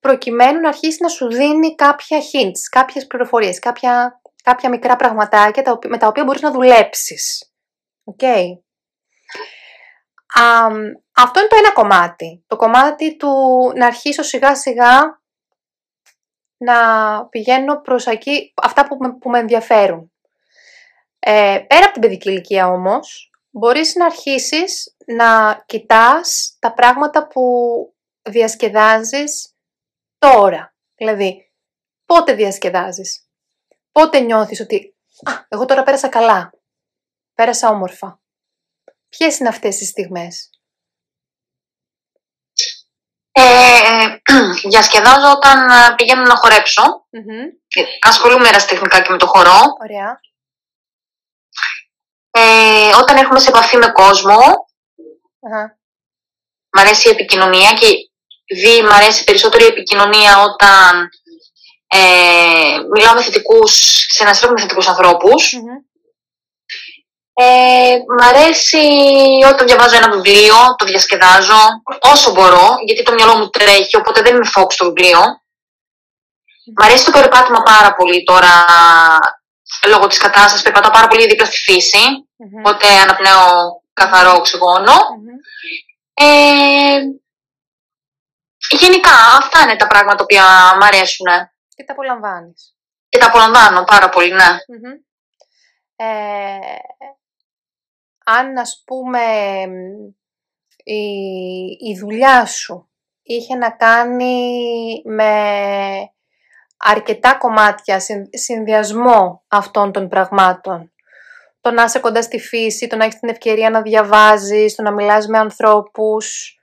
[0.00, 5.98] προκειμένου να αρχίσει να σου δίνει κάποια hints, κάποιες πληροφορίες, κάποια, κάποια μικρά πραγματάκια με
[5.98, 7.52] τα οποία μπορείς να δουλέψεις.
[8.04, 8.22] Οκ.
[11.12, 12.44] αυτό είναι το ένα κομμάτι.
[12.46, 13.28] Το κομμάτι του
[13.76, 15.20] να αρχίσω σιγά σιγά
[16.56, 16.76] να
[17.26, 20.12] πηγαίνω προς εκεί αυτά που με, που με ενδιαφέρουν.
[21.18, 27.42] Ε, πέρα από την παιδική ηλικία όμως, μπορείς να αρχίσεις να κοιτάς τα πράγματα που
[28.22, 29.56] διασκεδάζεις
[30.18, 30.74] τώρα.
[30.94, 31.52] Δηλαδή,
[32.06, 33.27] πότε διασκεδάζεις;
[33.98, 36.52] Πότε νιώθεις ότι «Α, εγώ τώρα πέρασα καλά.
[37.34, 38.20] Πέρασα όμορφα».
[39.08, 40.50] Ποιες είναι αυτές οι στιγμές;
[43.30, 44.16] Ε,
[44.68, 47.84] διασκεδάζω όταν ε, πηγαίνω να χορεψω mm-hmm.
[48.00, 49.60] Ασχολούμαι ερασιτεχνικά και με το χορό.
[49.82, 50.20] Ωραία.
[52.30, 54.38] Ε, όταν έρχομαι σε επαφή με κόσμο,
[55.40, 55.76] uh
[56.70, 57.86] μ' αρέσει η επικοινωνία και
[58.54, 61.08] δει μ' αρέσει περισσότερο η επικοινωνία όταν
[61.88, 63.72] ε, μιλάω με θετικούς,
[64.08, 64.86] συναστρέφω με θετικούς
[67.40, 68.78] Ε, μ' αρέσει
[69.52, 71.60] όταν διαβάζω ένα βιβλίο, το διασκεδάζω
[72.00, 75.20] όσο μπορώ, γιατί το μυαλό μου τρέχει, οπότε δεν είμαι focus στο βιβλίο.
[76.76, 78.66] Μ' αρέσει το περπάτημα πάρα πολύ τώρα,
[79.86, 82.58] λόγω της κατάστασης, περπατάω πάρα πολύ δίπλα στη φύση, mm-hmm.
[82.58, 84.92] οπότε αναπνέω καθαρό οξυγόνο.
[86.14, 87.00] Ε,
[88.70, 90.34] γενικά, αυτά είναι τα πράγματα που
[90.78, 91.26] μου αρέσουν.
[91.78, 92.76] Και τα απολαμβάνεις.
[93.08, 94.56] Και τα απολαμβάνω πάρα πολύ, ναι.
[95.96, 96.58] Ε,
[98.24, 99.20] αν, ας πούμε,
[100.84, 101.02] η,
[101.90, 102.90] η δουλειά σου
[103.22, 105.32] είχε να κάνει με
[106.76, 110.92] αρκετά κομμάτια, συνδυασμό αυτών των πραγμάτων.
[111.60, 114.92] Το να είσαι κοντά στη φύση, το να έχεις την ευκαιρία να διαβάζεις, το να
[114.92, 116.58] μιλάς με ανθρώπους.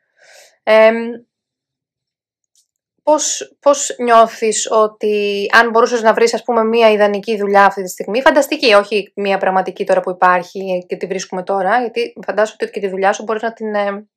[3.05, 7.89] Πώς, πώς νιώθεις ότι αν μπορούσες να βρεις ας πούμε μία ιδανική δουλειά αυτή τη
[7.89, 12.71] στιγμή, φανταστική, όχι μία πραγματική τώρα που υπάρχει και τη βρίσκουμε τώρα, γιατί φαντάζομαι ότι
[12.71, 14.07] και τη δουλειά σου μπορείς να την ε,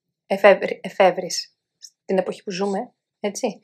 [0.80, 3.60] εφεύρεις στην εποχή που ζούμε, έτσι.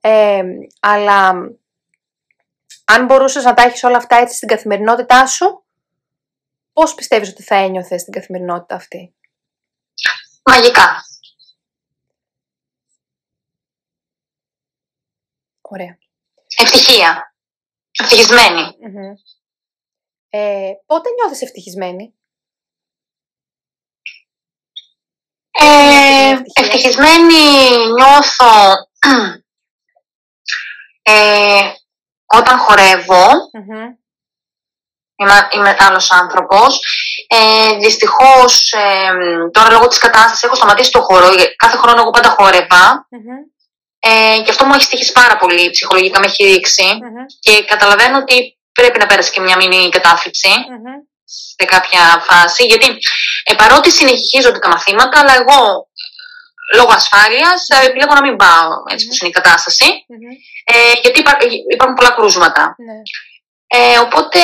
[0.00, 0.42] Ε,
[0.80, 1.28] αλλά
[2.84, 5.64] αν μπορούσες να τα έχεις όλα αυτά έτσι στην καθημερινότητά σου,
[6.72, 9.14] πώς πιστεύεις ότι θα ένιωθες στην καθημερινότητα αυτή;
[10.44, 11.07] Μαγικά.
[15.68, 15.98] Ωραία.
[16.56, 17.34] Ευτυχία.
[20.30, 22.14] Ε, πότε νιώθεις ευτυχισμένη;
[25.50, 28.72] Ε, ευτυχισμένη νιώθω
[31.02, 31.72] ε,
[32.26, 32.58] όταν
[35.20, 36.80] Είμαι, είμαι άλλος άνθρωπος.
[37.26, 39.10] Ε, δυστυχώς, ε,
[39.52, 41.28] τώρα λόγω της κατάστασης έχω σταματήσει το χώρο.
[41.56, 42.34] Κάθε χρόνο εγώ πάντα
[43.98, 46.60] ε, και αυτό μου έχει στοιχήσει πάρα πολύ ψυχολογικά, με έχει
[47.40, 50.48] Και καταλαβαίνω ότι πρέπει να πέρασε και μια μήνυ κατάθλιψη
[51.24, 52.64] σε κάποια φάση.
[52.64, 52.86] Γιατί
[53.44, 55.88] ε, παρότι συνεχίζονται τα μαθήματα, αλλά εγώ
[56.74, 59.84] λόγω ασφάλειας ε, επιλέγω να μην πάω έτσι που είναι η κατάσταση.
[60.64, 61.22] Ε, γιατί
[61.72, 62.74] υπάρχουν πολλά κρούσματα.
[62.78, 62.98] Ναι.
[63.66, 64.40] Ε, οπότε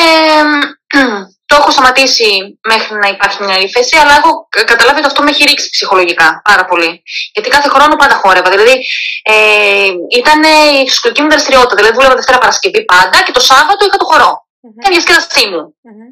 [1.55, 2.29] το έχω σταματήσει
[2.73, 4.31] μέχρι να υπάρχει μια ύφεση, αλλά έχω
[4.73, 7.03] καταλάβει ότι αυτό με έχει ρίξει ψυχολογικά πάρα πολύ.
[7.35, 8.51] Γιατί κάθε χρόνο πάντα χόρευα.
[8.55, 8.77] Δηλαδή
[9.23, 9.89] ε,
[10.21, 10.39] ήταν
[10.77, 11.75] η εξωτερική μου δραστηριότητα.
[11.77, 14.33] Δηλαδή δούλευα Δευτέρα Παρασκευή πάντα και το Σάββατο είχα το χορό.
[14.33, 14.79] Mm-hmm.
[14.81, 15.63] Ήταν διασκέδασή μου.
[15.87, 16.09] Mm-hmm.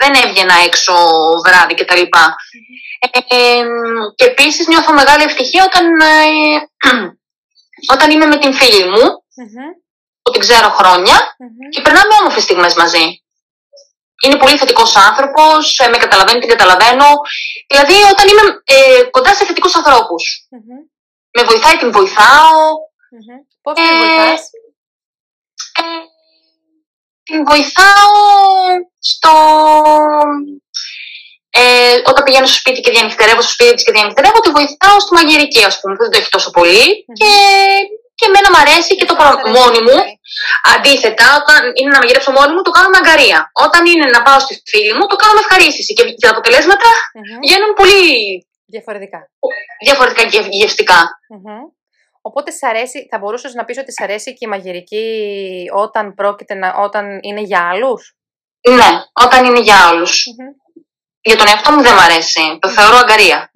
[0.00, 0.94] Δεν έβγαινα έξω
[1.44, 2.02] βράδυ κτλ.
[2.02, 3.12] Mm-hmm.
[3.28, 3.62] Ε,
[4.18, 6.28] και επίσης νιώθω μεγάλη ευτυχία όταν, ε,
[7.94, 9.04] όταν είμαι με την φίλη μου,
[10.22, 10.68] που την ξέρω
[11.70, 13.22] και περνάμε όμορφες στιγμές μαζί
[14.22, 17.06] είναι πολύ θετικός άνθρωπος, ε, με καταλαβαίνει, την καταλαβαίνω.
[17.66, 19.74] Δηλαδή, όταν είμαι ε, κοντά σε θετικούς
[21.36, 22.60] Με βοηθάει, την βοηθάω.
[23.14, 23.38] Mm-hmm.
[23.62, 24.40] Πώς την ε, βοηθάς;
[25.80, 25.82] Ε,
[27.22, 28.14] την βοηθάω
[28.98, 29.32] στο.
[31.50, 35.14] Ε, όταν πηγαίνω στο σπίτι και διανυκτερεύω στο σπίτι τη και διανυκτερεύω, τη βοηθάω στη
[35.14, 36.50] μαγειρική, ας πούμε, που δεν το έχει τόσο
[37.12, 37.32] Και
[38.18, 39.98] και εμένα μου αρέσει και το κάνω μόνη μου.
[40.74, 43.38] Αντίθετα, όταν είναι να μαγειρέψω μόνη μου, το κάνω με αγκαρία.
[43.66, 45.90] Όταν είναι να πάω στη φίλη μου, το κάνω με ευχαρίστηση.
[45.96, 46.88] Και τα αποτελέσματα
[47.44, 48.02] βγαίνουν πολύ
[48.74, 49.20] διαφορετικά,
[49.86, 51.00] διαφορετικά και γευστικά.
[52.28, 55.06] Οπότε αρέσει, θα μπορούσες να πεις ότι σε αρέσει και η μαγειρική
[55.84, 58.16] όταν, πρόκειται να, όταν είναι για άλλους;
[58.78, 58.90] Ναι,
[59.24, 60.24] όταν είναι για αλλους
[61.20, 62.58] για τον εαυτό μου δεν μ' αρέσει.
[62.60, 63.50] Το θεωρώ αγκαρία.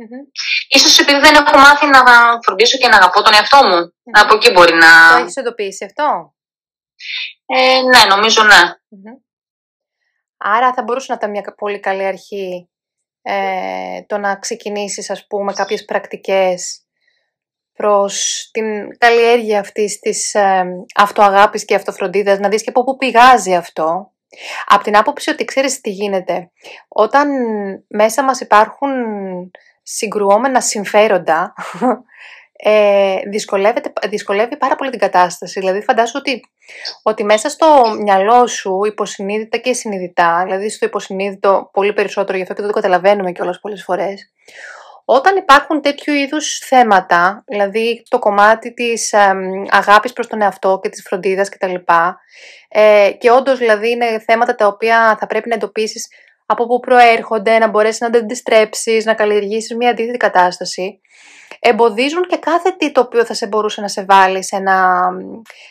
[0.69, 2.01] Ίσως επειδή δεν έχω μάθει να
[2.45, 3.93] φροντίσω και να αγαπώ τον εαυτό μου.
[4.13, 5.17] Από εκεί μπορεί να...
[5.17, 6.35] Το έχεις εντοπίσει αυτό;
[7.47, 8.61] Ε, ναι, νομίζω ναι.
[10.37, 12.71] Άρα θα μπορούσε να ήταν μια πολύ καλή αρχή
[13.23, 16.87] ε, το να ξεκινήσεις ας πούμε κάποιες πρακτικές
[17.73, 23.55] προς την καλλιέργεια αυτής της ε, αυτοαγάπης και αυτοφροντίδας, να δεις και από πού πηγάζει
[23.55, 24.12] αυτό.
[24.67, 26.51] Από την άποψη ότι ξέρεις τι γίνεται.
[26.89, 27.29] Όταν
[27.89, 28.91] μέσα μας υπάρχουν
[29.83, 31.55] συγκρουόμενα συμφέροντα,
[32.65, 33.17] ε,
[34.09, 35.61] δυσκολεύει πάρα πολύ την κατάσταση.
[35.61, 36.41] Δηλαδή φαντάσου ότι,
[37.03, 42.55] ότι μέσα στο μυαλό σου υποσυνείδητα και συνειδητά, δηλαδή στο υποσυνείδητο πολύ περισσότερο, γι' αυτό
[42.55, 44.33] και δεν το καταλαβαίνουμε κιόλας πολλές φορές,
[45.05, 49.33] όταν υπάρχουν τέτοιου είδους θέματα, δηλαδή το κομμάτι της ε,
[49.71, 51.75] αγάπης προς τον εαυτό και της φροντίδας κτλ.
[52.69, 56.09] Ε, και όντως δηλαδή είναι θέματα τα οποία θα πρέπει να εντοπίσεις
[56.47, 61.01] από πού προέρχονται, να μπορέσεις να τα αντιστρέψεις, να καλλιεργήσεις μια αντίθετη κατάσταση,
[61.61, 64.63] εμποδίζουν και κάθε τι το οποίο θα σε μπορούσε να σε βάλει σε,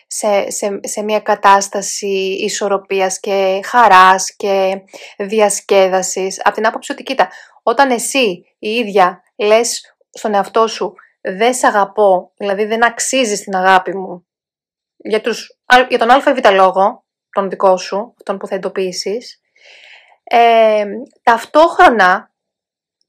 [0.07, 4.81] σε, σε, σε μια κατάσταση ισορροπίας και χαράς και
[5.17, 6.41] διασκέδασης.
[6.43, 7.29] Από την άποψη ότι κοίτα,
[7.63, 13.55] όταν εσύ η ίδια λες στον εαυτό σου δεν σε αγαπώ, δηλαδή δεν αξίζει την
[13.55, 14.27] αγάπη μου,
[14.97, 19.41] για, τους, για τον ΑΒ λόγο, τον δικό σου, τον που θα εντοπίσεις,
[20.23, 20.85] ε,
[21.23, 22.33] ταυτόχρονα,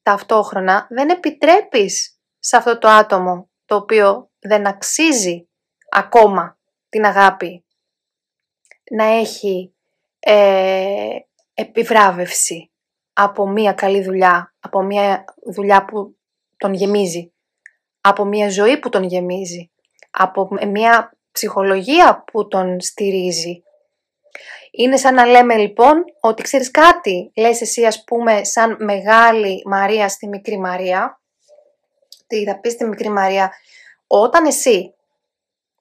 [0.02, 5.48] ταυτόχρονα δεν επιτρέπεις σε αυτό το άτομο το οποίο δεν αξίζει
[5.88, 7.64] ακόμα την αγάπη
[8.90, 9.74] να έχει
[10.18, 11.16] ε,
[11.54, 12.71] επιβράβευση
[13.12, 16.16] από μία καλή δουλειά, από μία δουλειά που
[16.56, 17.32] τον γεμίζει,
[18.00, 19.70] από μία ζωή που τον γεμίζει,
[20.10, 23.62] από μία ψυχολογία που τον στηρίζει.
[24.70, 30.08] Είναι σαν να λέμε λοιπόν ότι ξέρεις κάτι, λες εσύ ας πούμε σαν μεγάλη Μαρία
[30.08, 31.20] στη μικρή Μαρία,
[32.26, 33.52] τι θα πεις στη μικρή Μαρία,
[34.06, 34.94] όταν εσύ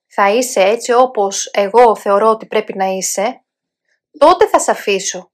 [0.07, 3.43] θα είσαι έτσι όπως εγώ θεωρώ ότι πρέπει να είσαι,
[4.17, 5.30] τότε θα σε αφήσω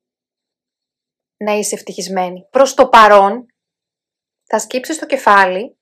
[1.37, 2.47] να είσαι ευτυχισμένη.
[2.49, 3.45] Προς το παρόν
[4.43, 5.77] θα σκύψεις το κεφάλι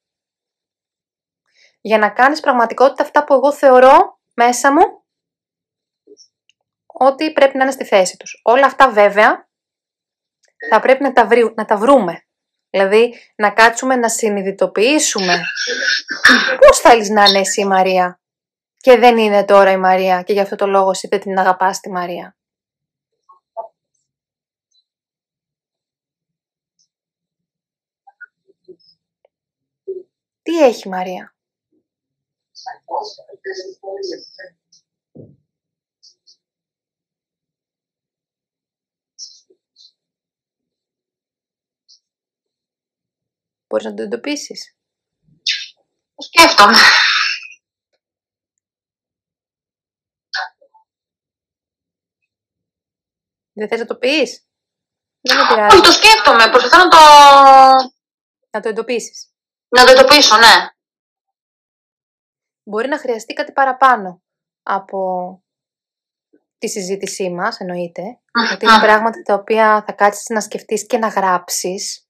[1.82, 5.04] για να κάνεις πραγματικότητα αυτά που εγώ θεωρώ μέσα μου
[6.86, 8.42] ότι πρέπει να είναι στη θέση τους.
[8.44, 9.50] Όλα αυτά βέβαια
[10.70, 12.26] θα πρέπει να τα, να τα βρούμε.
[12.70, 15.42] Δηλαδή να κάτσουμε να συνειδητοποιήσουμε
[16.60, 18.20] πώς θέλεις να είναι εσύ η Μαρία
[18.78, 21.80] και δεν είναι τώρα η Μαρία και γι' αυτό το λόγο εσύ δεν την αγαπάς
[21.80, 22.38] τη Μαρία.
[30.46, 31.36] Τι έχει Μαρία;
[43.68, 44.78] Μπορείς να το εντοπίσεις;
[46.18, 46.78] Σκέφτομαι.
[53.54, 54.48] Δεν θες να το πεις;
[55.22, 56.50] Δεν με Όχι, το σκέφτομαι.
[56.50, 56.98] Προσπαθώ να το...
[58.50, 59.35] Να το εντοπίσεις.
[59.68, 60.70] Να το εντοπίσω, ναι.
[62.64, 64.22] Μπορεί να χρειαστεί κάτι παραπάνω
[64.64, 65.00] από
[66.58, 68.02] τη συζήτησή μας, εννοείται.
[68.54, 72.08] Ότι είναι πράγματα τα οποία θα κάτσεις να σκεφτείς και να γράψεις.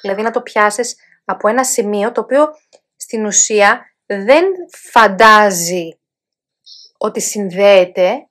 [0.00, 2.48] Δηλαδή να το πιάσεις από ένα σημείο το οποίο
[2.96, 4.44] στην ουσία δεν
[4.90, 5.98] φαντάζει
[6.98, 8.28] ότι συνδέεται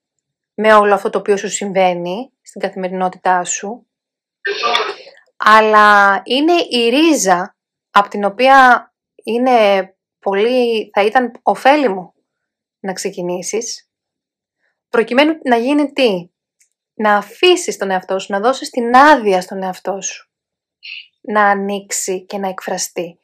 [0.53, 3.87] με όλο αυτό το οποίο σου συμβαίνει στην καθημερινότητά σου,
[5.37, 7.55] αλλά είναι η ρίζα
[7.91, 8.85] από την οποία
[9.23, 12.13] είναι πολύ, θα ήταν ωφέλιμο
[12.79, 13.89] να ξεκινήσεις,
[14.89, 16.29] προκειμένου να γίνει τι,
[16.93, 20.31] να αφήσεις τον εαυτό σου, να δώσεις την άδεια στον εαυτό σου,
[21.21, 23.19] να ανοίξει και να εκφραστεί.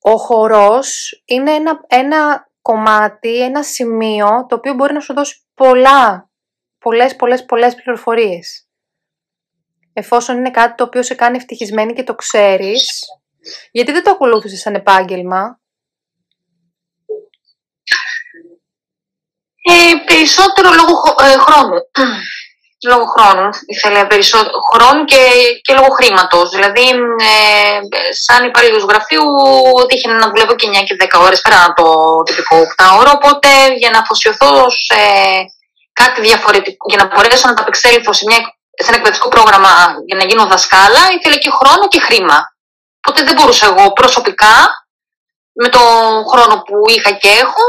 [0.00, 6.30] Ο χορός είναι ένα, ένα κομμάτι, ένα σημείο το οποίο μπορεί να σου δώσει πολλά,
[6.78, 8.68] πολλές, πολλές, πολλές πληροφορίες.
[9.92, 13.04] Εφόσον είναι κάτι το οποίο σε κάνει ευτυχισμένη και το ξέρεις,
[13.70, 15.58] γιατί δεν το ακολούθησες σαν επάγγελμα;
[19.66, 20.94] Ε, περισσότερο λόγω
[21.26, 21.78] ε, χρόνου.
[22.90, 23.48] λόγω χρόνου.
[23.66, 25.22] Ήθελε περισσότερο χρόνο και,
[25.62, 26.50] και λόγω χρήματος.
[26.50, 26.86] Δηλαδή,
[27.28, 27.80] ε,
[28.26, 29.26] σαν υπαλλήλο γραφείου,
[29.88, 31.86] τύχε να δουλεύω και 9 και 10 ώρες πέρα το
[32.26, 33.10] τυπικό 8 ώρο.
[33.14, 35.00] Οπότε, για να αφοσιωθώ σε
[35.92, 38.38] κάτι διαφορετικό, για να μπορέσω να τα απεξέλθω σε, μια,
[38.82, 39.70] σε ένα εκπαιδευτικό πρόγραμμα
[40.06, 42.53] για να γίνω δασκάλα, ήθελε και χρόνο και χρήμα.
[43.06, 44.86] Οπότε δεν μπορούσα εγώ προσωπικά,
[45.52, 45.78] με το
[46.30, 47.62] χρόνο που είχα και έχω,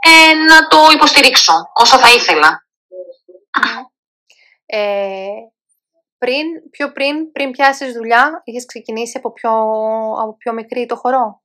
[0.00, 2.66] ε, να το υποστηρίξω όσο θα ήθελα.
[4.66, 5.26] Ε,
[6.18, 9.50] πριν, πιο πριν, πριν πιάσεις δουλειά, είχες ξεκινήσει από πιο,
[10.22, 11.42] από πιο μικρή το χορό;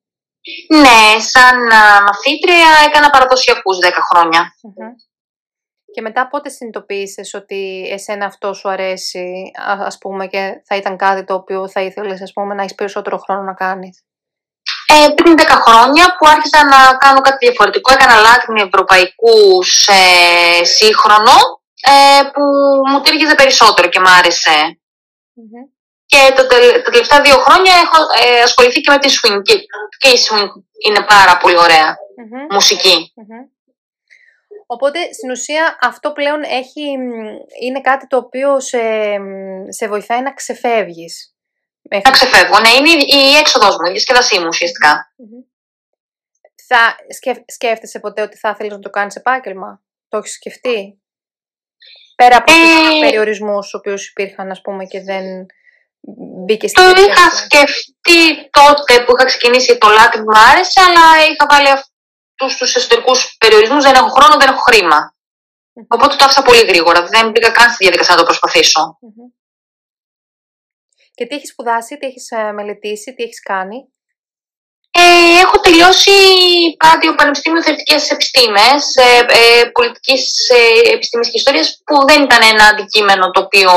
[0.70, 1.58] Ναι, σαν
[2.08, 4.54] μαθήτρια έκανα παραδοσιακούς 10 χρονια
[5.93, 9.51] Και μετά πότε συνειδητοποίησες ότι εσένα αυτό σου αρέσει,
[9.86, 13.17] ας πούμε, και θα ήταν κάτι το οποίο θα ήθελες, ας πούμε, να έχεις περισσότερο
[13.17, 14.04] χρόνο να κάνεις;
[14.86, 19.99] Ε, πριν 10 χρόνια που άρχισα να κάνω κάτι διαφορετικό, έκανα λάτινη ευρωπαϊκού σε
[20.63, 21.36] σύγχρονο,
[21.82, 22.41] ε, που
[22.89, 24.58] μου τύργιζε περισσότερο και μ' αρεσε
[26.06, 26.47] Και το,
[26.84, 29.41] τα τελευταία δύο χρόνια έχω ε, ασχοληθεί και με τη swing.
[29.41, 29.56] Και,
[29.97, 30.51] και η swing
[30.88, 31.56] είναι πάρα πολύ
[32.49, 33.13] μουσική.
[34.73, 36.81] Οπότε στην ουσία αυτό πλέον έχει,
[37.62, 38.79] είναι κάτι το οποίο σε,
[39.69, 41.36] σε βοηθάει να ξεφεύγεις.
[41.81, 45.13] Να ξεφεύγω, ναι, είναι η έξοδος μου, η διασκεδασή μου ουσιαστικά.
[46.67, 46.95] Θα
[47.45, 51.01] σκέφτεσαι ποτέ ότι θα ήθελες να το κάνεις επάγγελμα, το έχεις σκεφτεί;
[52.15, 55.45] Πέρα από τους ε, περιορισμούς του οποίους υπήρχαν, ας πούμε, και δεν
[56.45, 61.05] μπήκε στην Το είχα σκεφτεί τότε που είχα ξεκινήσει το λάτι που μου άρεσε, αλλά
[61.31, 61.69] είχα βάλει
[62.45, 65.15] αυτούς τους εσωτερικούς περιορισμούς, δεν έχω χρόνο, δεν έχω χρήμα.
[65.88, 68.97] Οπότε το άφησα πολύ γρήγορα, δεν μπήκα καν στη διαδικασία να το προσπαθησω
[71.13, 73.93] Και τι έχεις σπουδάσει, τι έχεις ε, μελετήσει, τι έχεις κάνει;
[74.93, 76.12] Ε, έχω τελειώσει
[76.84, 82.65] πάτιο Πανεπιστήμιο Θεωρητικέ Επιστήμες, ε, ε, πολιτικής ε, επιστήμης και ιστορίας, που δεν ήταν ένα
[82.65, 83.71] αντικείμενο το οποίο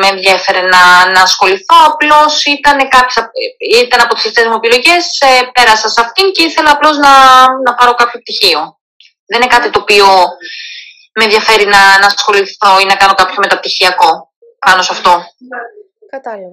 [0.00, 1.76] με ενδιαφέρε να, να ασχοληθώ.
[1.90, 2.76] Απλώς ήταν,
[3.82, 7.12] ήταν από τις τελευταίες μου επιλογές, ε, πέρασα σε αυτήν και ήθελα απλώς να,
[7.66, 8.60] να πάρω κάποιο πτυχίο.
[9.26, 10.06] Δεν είναι κάτι το οποίο
[11.16, 14.10] με ενδιαφέρει να, να ασχοληθώ ή να κάνω κάποιο μεταπτυχιακό
[14.58, 15.12] πάνω σε αυτό.
[16.10, 16.50] Κατάλαβα.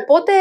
[0.00, 0.32] Οπότε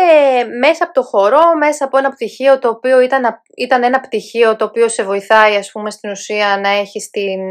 [0.59, 4.65] μέσα από το χώρο, μέσα από ένα πτυχίο το οποίο ήταν, ήταν ένα πτυχίο το
[4.65, 7.41] οποίο σε βοηθάει ας πούμε στην ουσία να έχεις την,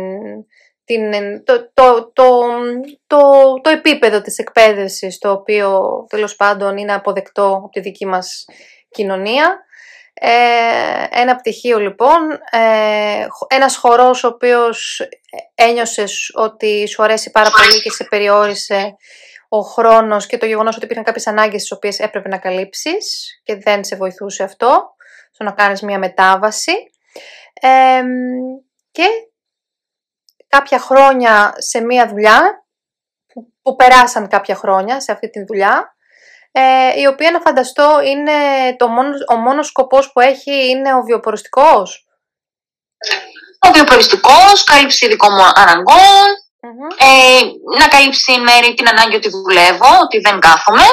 [0.85, 1.13] την,
[1.45, 2.13] το, το,
[3.07, 3.21] το,
[3.61, 8.45] το, επίπεδο της εκπαίδευσης το οποίο τέλος πάντων είναι αποδεκτό από τη δική μας
[8.91, 9.59] κοινωνία.
[10.15, 15.09] Ε, ένα πτυχίο λοιπόν, ε, ένας χορός ο οποίος
[15.55, 18.97] ένιωσες ότι σου αρέσει πάρα πολύ και σε περιόρισε
[19.49, 23.57] ο χρόνος και το γεγονός ότι υπήρχαν κάποιες ανάγκες τις οποίες έπρεπε να καλύψεις και
[23.57, 24.95] δεν σε βοηθούσε αυτό
[25.33, 26.73] στο να κάνεις μια μετάβαση.
[28.91, 29.07] και
[30.49, 32.65] κάποια χρόνια σε μια δουλειά,
[33.63, 35.97] που, περάσαν κάποια χρόνια σε αυτή τη δουλειά,
[36.53, 38.33] ε, η οποία να φανταστώ είναι
[38.77, 42.07] το μόνο, ο μόνος σκοπός που έχει είναι ο βιοποριστικός.
[43.59, 45.43] Ο βιοποριστικός, κάλυψη δικών μου
[46.65, 47.41] αναγκών, ε,
[47.79, 50.87] να καλύψει μέρη την ανάγκη ότι δουλεύω, ότι δεν κάθομαι.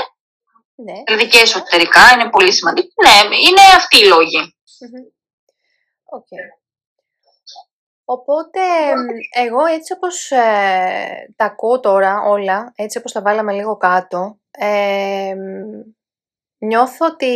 [0.76, 0.98] Ναι.
[1.08, 2.94] Δηλαδή και εσωτερικά είναι πολύ σημαντικό.
[3.06, 4.42] Ναι, είναι αυτοί οι λογοι
[8.06, 8.60] Οπότε,
[9.36, 15.36] εγώ έτσι όπως ε, τα ακούω τώρα όλα, έτσι όπως τα βάλαμε λίγο κάτω, ε,
[16.58, 17.34] νιώθω ότι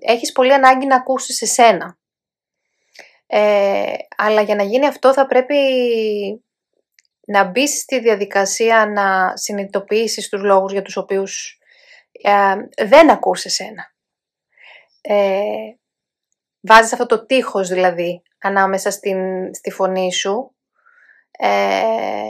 [0.00, 1.98] έχεις πολύ ανάγκη να ακούσεις εσένα.
[3.26, 5.56] Ε, αλλά για να γίνει αυτό θα πρέπει
[7.26, 11.58] να μπει στη διαδικασία να συνειδητοποιήσεις τους λόγους για τους οποίους
[12.12, 13.92] ε, δεν ακούς εσένα.
[15.00, 15.42] Ε,
[16.60, 20.54] βάζεις αυτό το τείχος δηλαδή ανάμεσα στην, στη φωνή σου,
[21.30, 22.22] ε,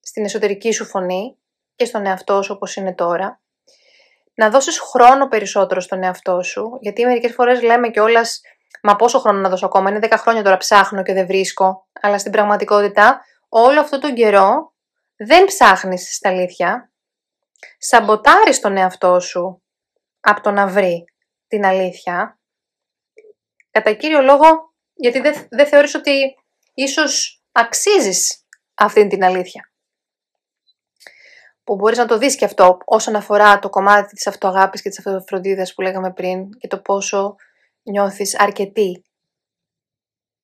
[0.00, 1.36] στην εσωτερική σου φωνή
[1.74, 3.40] και στον εαυτό σου όπως είναι τώρα.
[4.34, 8.40] Να δώσεις χρόνο περισσότερο στον εαυτό σου, γιατί μερικές φορές λέμε κιόλας,
[8.82, 12.18] μα πόσο χρόνο να δώσω ακόμα, είναι 10 χρόνια τώρα ψάχνω και δεν βρίσκω, αλλά
[12.18, 14.74] στην πραγματικότητα όλο αυτό τον καιρό
[15.16, 16.92] δεν ψάχνεις στα αλήθεια,
[17.78, 19.62] σαμποτάρεις τον εαυτό σου
[20.20, 21.04] από το να βρει
[21.46, 22.40] την αλήθεια,
[23.70, 26.36] κατά κύριο λόγο γιατί δεν, δεν θεωρείς ότι
[26.74, 29.72] ίσως αξίζεις αυτή την αλήθεια.
[31.64, 34.98] Που μπορείς να το δεις και αυτό όσον αφορά το κομμάτι της αυτοαγάπης και της
[34.98, 37.36] αυτοφροντίδας που λέγαμε πριν και το πόσο
[37.82, 39.04] νιώθεις αρκετή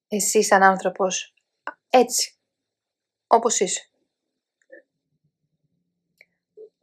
[0.08, 1.34] εσύ σαν άνθρωπος.
[1.90, 2.33] Έτσι
[3.26, 3.88] όπως είσαι.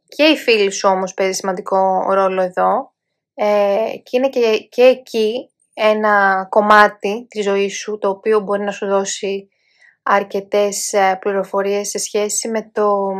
[0.08, 2.92] Και οι φίλοι σου όμως παίζει σημαντικό ρόλο εδώ
[3.34, 8.70] ε, και είναι και, και εκεί ένα κομμάτι της ζωής σου το οποίο μπορεί να
[8.70, 9.48] σου δώσει
[10.02, 13.12] αρκετές ε, πληροφορίες σε σχέση με, το,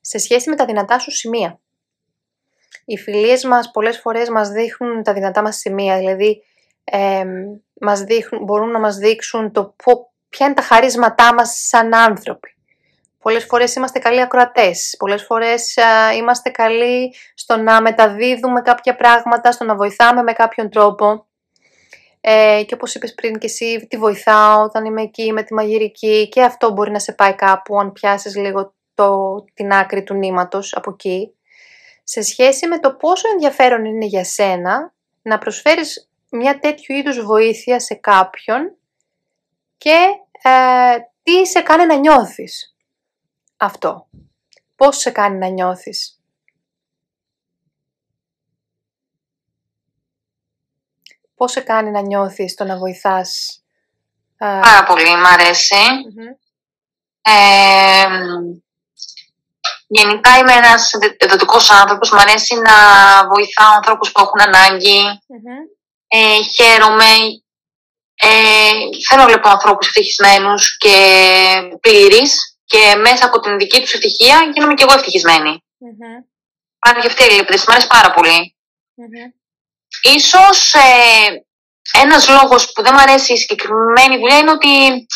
[0.00, 1.60] σε σχέση με τα δυνατά σου σημεία.
[2.84, 6.42] Οι φιλίες μας πολλές φορές μας δείχνουν τα δυνατά μας σημεία, δηλαδή
[6.84, 7.24] ε,
[7.80, 9.74] μας δείχνουν, μπορούν να μας δείξουν το
[10.36, 12.54] ποια είναι τα χαρίσματά μας σαν άνθρωποι.
[13.22, 15.74] Πολλές φορές είμαστε καλοί ακροατές, πολλές φορές
[16.16, 21.26] είμαστε καλοί στο να μεταδίδουμε κάποια πράγματα, στο να βοηθάμε με κάποιον τρόπο.
[22.20, 26.28] Ε, και όπως είπες πριν και εσύ, τη βοηθάω όταν είμαι εκεί με τη μαγειρική
[26.28, 30.74] και αυτό μπορεί να σε πάει κάπου αν πιάσεις λίγο το, την άκρη του νήματος
[30.74, 31.34] από εκεί,
[32.04, 37.80] σε σχέση με το πόσο ενδιαφέρον είναι για σένα να προσφέρεις μια τέτοιου είδους βοήθεια
[37.80, 38.76] σε κάποιον
[39.78, 39.96] και
[40.42, 42.76] ε, τι σε κάνει να νιώθεις
[43.56, 44.06] αυτό;
[44.76, 46.20] Πώς σε κάνει να νιώθεις;
[51.34, 53.60] Πώς σε κάνει να νιώθεις το να βοηθάς.
[54.38, 55.76] Ε, Πάρα πολύ, μ' αρεσει
[59.86, 60.90] γενικά είμαι ένας
[61.28, 62.72] δοτικός άνθρωπος, μου αρέσει να
[63.28, 64.50] βοηθάω ανθρώπους που έχουν
[66.08, 67.04] Ε, χαίρομαι,
[68.20, 68.28] ε,
[69.08, 70.96] θέλω να βλέπω ανθρώπους ευτυχισμένους και
[71.80, 75.64] πλήρεις και μέσα από την δική τους ευτυχία γίνομαι και εγώ ευτυχισμένη.
[75.84, 76.24] Mm-hmm.
[76.76, 78.56] Υπάρχει αυτή η αλληλεπίδραση, μου αρέσει πάρα πολύ.
[79.00, 79.26] Mm-hmm.
[80.16, 80.88] Ίσως ε,
[82.02, 85.06] ένας λόγος που δεν μου αρέσει η συγκεκριμένη δουλειά είναι ότι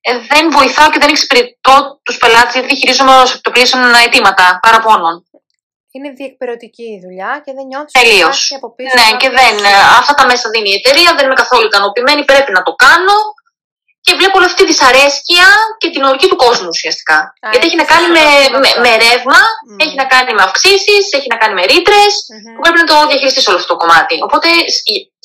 [0.00, 5.24] ε, δεν βοηθάω και δεν εξυπηρετώ τους πελάτες γιατί χειρίζομαι ω εκτοπλίσεων αιτήματα παραπώνων.
[5.94, 8.38] Είναι διεκπαιρεωτική η δουλειά και δεν νιώθεις Τελείως.
[8.98, 9.54] Ναι, και δεν.
[10.00, 13.16] Αυτά τα μέσα δίνει η εταιρεία, δεν είμαι καθόλου ικανοποιημένη, πρέπει να το κάνω.
[14.06, 15.46] Και βλέπω όλη αυτή τη δυσαρέσκεια
[15.80, 17.18] και την ορκή του κόσμου ουσιαστικά.
[17.44, 18.24] Α, Γιατί έχει να κάνει με,
[18.62, 19.82] με, με ρεύμα, mm.
[19.84, 22.12] έχει να κάνει με αυξήσεις, έχει να κάνει με ρήτρες.
[22.22, 22.60] Mm-hmm.
[22.62, 24.16] Πρέπει να το διαχειριστείς όλο αυτό το κομμάτι.
[24.26, 24.48] Οπότε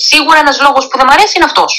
[0.09, 1.71] σίγουρα ένας λόγος που δεν μου αρέσει είναι αυτός.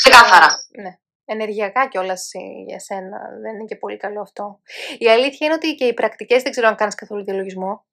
[0.00, 0.48] Ξεκάθαρα.
[0.82, 0.92] Ναι
[1.24, 2.30] ενεργειακά κιόλας
[2.66, 3.18] για σένα.
[3.42, 4.60] Δεν είναι και πολύ καλό αυτό.
[4.98, 7.86] Η αλήθεια είναι ότι και οι πρακτικές δεν ξέρω αν κάνεις καθόλου διαλογισμό.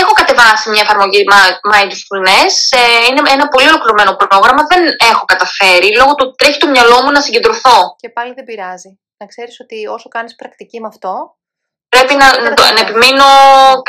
[0.00, 1.20] Έχω κατεβάσει μια εφαρμογή
[1.72, 2.54] Mindfulness.
[2.80, 4.62] Ε, είναι ένα πολύ ολοκληρωμένο πρόγραμμα.
[4.72, 7.78] Δεν έχω καταφέρει λόγω του τρέχει το μυαλό μου να συγκεντρωθώ.
[8.02, 8.90] Και πάλι δεν πειράζει.
[9.16, 11.36] Να ξέρεις ότι όσο κάνεις πρακτική με αυτό,
[11.88, 13.28] Πρέπει να, να, να, επιμείνω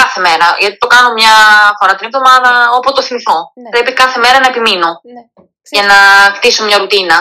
[0.02, 0.48] κάθε μέρα.
[0.60, 1.34] Γιατί το κάνω μια
[1.80, 3.52] φορά την εβδομάδα, όποτε το θυμηθώ.
[3.54, 3.70] Ναι.
[3.70, 4.90] Πρέπει κάθε μέρα να επιμείνω.
[5.16, 5.24] Ναι.
[5.70, 5.98] Για να
[6.36, 7.18] χτίσω μια ρουτίνα.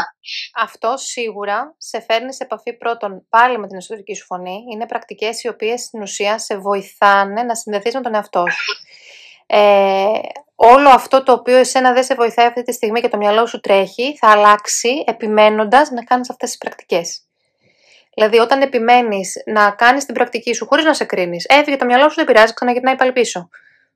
[0.54, 4.64] Αυτό σίγουρα σε φέρνει σε επαφή πρώτον πάλι με την εσωτερική σου φωνή.
[4.72, 8.72] Είναι πρακτικές οι οποίες στην ουσία σε βοηθάνε να συνδεθείς με τον εαυτό σου.
[9.46, 10.06] Ε,
[10.54, 13.60] όλο αυτό το οποίο εσένα δεν σε βοηθάει αυτή τη στιγμή και το μυαλό σου
[13.60, 17.20] τρέχει, θα αλλάξει επιμένοντας να κάνεις αυτές τις πρακτικές.
[18.14, 22.08] Δηλαδή, όταν επιμένεις να κάνεις την πρακτική σου χωρίς να σε κρίνεις, έφυγε το μυαλό
[22.08, 23.48] σου, δεν πειράζει, ξαναγυρνάει πάλι πίσω.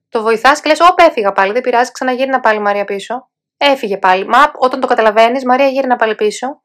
[0.08, 3.29] Το βοηθάς και λες: Όπα, έφυγα πάλι, δεν πειράζει, ξαναγύρνα πάλι Μαρία πίσω.
[3.62, 4.26] Έφυγε πάλι.
[4.26, 6.62] Μα όταν το καταλαβαίνεις, Μαρία γύρνα πάλι πίσω.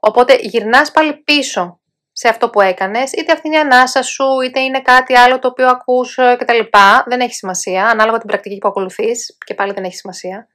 [0.00, 1.80] Οπότε γυρνάς πάλι πίσω
[2.12, 5.48] σε αυτό που έκανες, είτε αυτή είναι η ανάσα σου, είτε είναι κάτι άλλο το
[5.48, 6.58] οποίο ακούς ε, κτλ.
[7.06, 10.48] Δεν έχει σημασία, ανάλογα την πρακτική που ακολουθείς, και πάλι δεν έχει σημασία.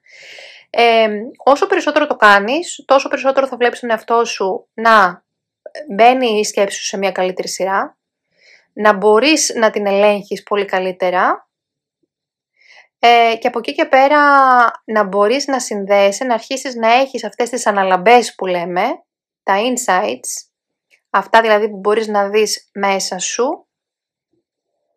[0.69, 1.07] Ε,
[1.43, 5.23] όσο περισσότερο το κάνεις, τόσο περισσότερο θα βλέπεις τον εαυτό σου να
[5.95, 7.97] μπαίνει η σκέψη σου σε μια καλύτερη σειρά,
[8.73, 11.48] να μπορείς να την ελέγχεις πολύ καλύτερα
[12.99, 14.21] ε, και από εκεί και πέρα
[14.85, 18.83] να μπορείς να συνδέεσαι, να αρχίσεις να έχεις αυτές τις αναλαμπές που λέμε,
[19.43, 20.49] τα insights,
[21.09, 23.67] αυτά δηλαδή που μπορείς να δεις μέσα σου,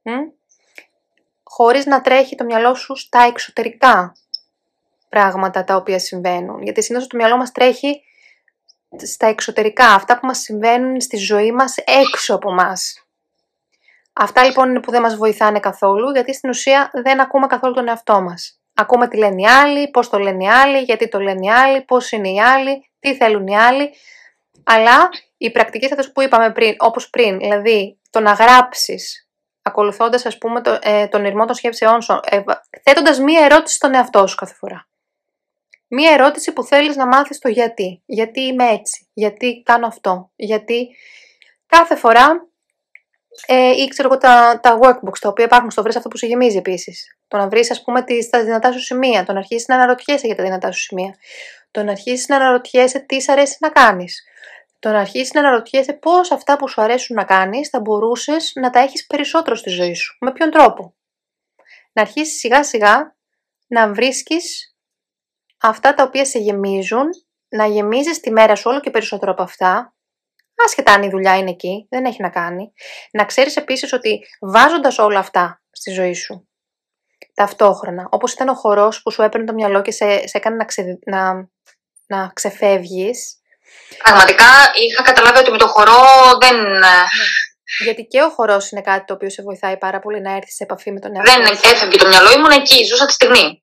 [0.03, 0.11] μ,
[1.42, 4.12] χωρίς να τρέχει το μυαλό σου στα εξωτερικά
[5.09, 6.62] πράγματα τα οποία συμβαίνουν.
[6.62, 8.03] Γιατί συνήθως το μυαλό μας τρέχει
[8.96, 13.01] στα εξωτερικά, αυτά που μας συμβαίνουν στη ζωή μας έξω από μας.
[14.12, 17.88] Αυτά λοιπόν είναι που δεν μας βοηθάνε καθόλου, γιατί στην ουσία δεν ακούμε καθόλου τον
[17.88, 18.60] εαυτό μας.
[18.74, 21.82] Ακούμε τι λένε οι άλλοι, πώς το λένε οι άλλοι, γιατί το λένε οι άλλοι,
[21.82, 23.90] πώς είναι οι άλλοι, τι θέλουν οι άλλοι.
[24.64, 29.28] Αλλά οι πρακτικές αυτές που είπαμε πριν, όπως πριν, δηλαδή το να γράψεις,
[29.62, 32.42] ακολουθώντας ας πούμε το, ε, τον ηρμό των σκέψεών σου, ε,
[32.82, 34.86] θέτοντας μία ερώτηση στον εαυτό σου κάθε φορά.
[35.88, 38.02] Μία ερώτηση που θέλεις να μάθεις το γιατί.
[38.06, 39.08] Γιατί είμαι έτσι.
[39.12, 40.30] Γιατί κάνω αυτό.
[40.36, 40.88] Γιατί
[41.66, 42.51] κάθε φορά
[43.47, 46.26] ε, ή ξέρω εγώ τα, τα workbooks τα οποία υπάρχουν στο βρεις αυτό που σου
[46.26, 47.16] γεμίζει επίσης.
[47.28, 49.24] Το να βρεις ας πούμε τις, τα δυνατά σου σημεία.
[49.24, 51.14] Το να αρχίσεις να αναρωτιέσαι για τα δυνατά σου σημεία.
[51.70, 54.24] Το να αρχίσεις να αναρωτιέσαι τι σ' αρέσει να κάνεις.
[54.78, 58.70] Το να αρχίσεις να αναρωτιέσαι πώς αυτά που σου αρέσουν να κάνεις θα μπορούσες να
[58.70, 60.16] τα έχεις περισσότερο στη ζωή σου.
[60.20, 60.95] Με ποιον τρόπο;
[61.93, 63.16] Να αρχίσεις σιγά σιγά
[63.66, 64.76] να βρίσκεις
[65.61, 67.09] αυτά τα οποία σε γεμίζουν,
[67.49, 69.91] να γεμίζεις τη μέρα σου όλο και περισσότερο από αυτά,
[70.64, 72.72] άσχετα αν η δουλειά είναι εκεί, δεν έχει να κάνει.
[73.10, 76.48] Να ξέρεις επίσης ότι βάζοντας όλα αυτά στη ζωή σου,
[77.34, 80.64] ταυτόχρονα, όπως ήταν ο χορός που σου έπαιρνε το μυαλό και σε, σε έκανε να,
[80.64, 81.48] ξε, να,
[82.06, 83.36] να ξεφεύγεις.
[84.02, 84.44] Πραγματικά
[84.74, 86.00] είχα καταλάβει ότι με το χορό
[86.40, 86.56] δεν...
[86.64, 87.04] Ε, ναι.
[87.84, 90.62] Γιατί και ο χορός είναι κάτι το οποίο σε βοηθάει πάρα πολύ να έρθεις σε
[90.62, 93.62] επαφή με τον εαυτό Δεν έφευγε το μυαλό, ήμουν εκεί, ζούσα τη στιγμή.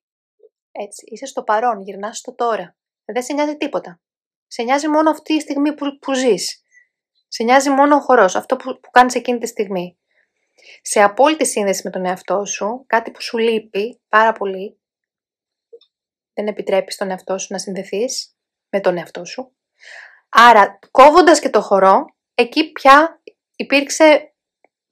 [0.72, 2.76] Έτσι, είσαι στο παρόν, γυρνάς στο τώρα.
[3.06, 4.00] Δεν σε νοιάζει τίποτα.
[4.48, 6.64] Σε νοιάζει μόνο αυτή η στιγμή που, που ζεις.
[7.32, 9.98] Σε νοιάζει μόνο ο χορός, αυτό που, που κάνεις εκείνη τη στιγμή.
[10.82, 14.80] Σε απόλυτη σύνδεση με τον εαυτό σου, κάτι που σου λείπει πάρα πολύ,
[16.34, 18.36] δεν επιτρέπεις τον εαυτό σου να συνδεθείς
[18.70, 19.56] με τον εαυτό σου.
[20.30, 23.22] Άρα, κόβοντας και το χορό, εκεί πια
[23.56, 24.34] υπήρξε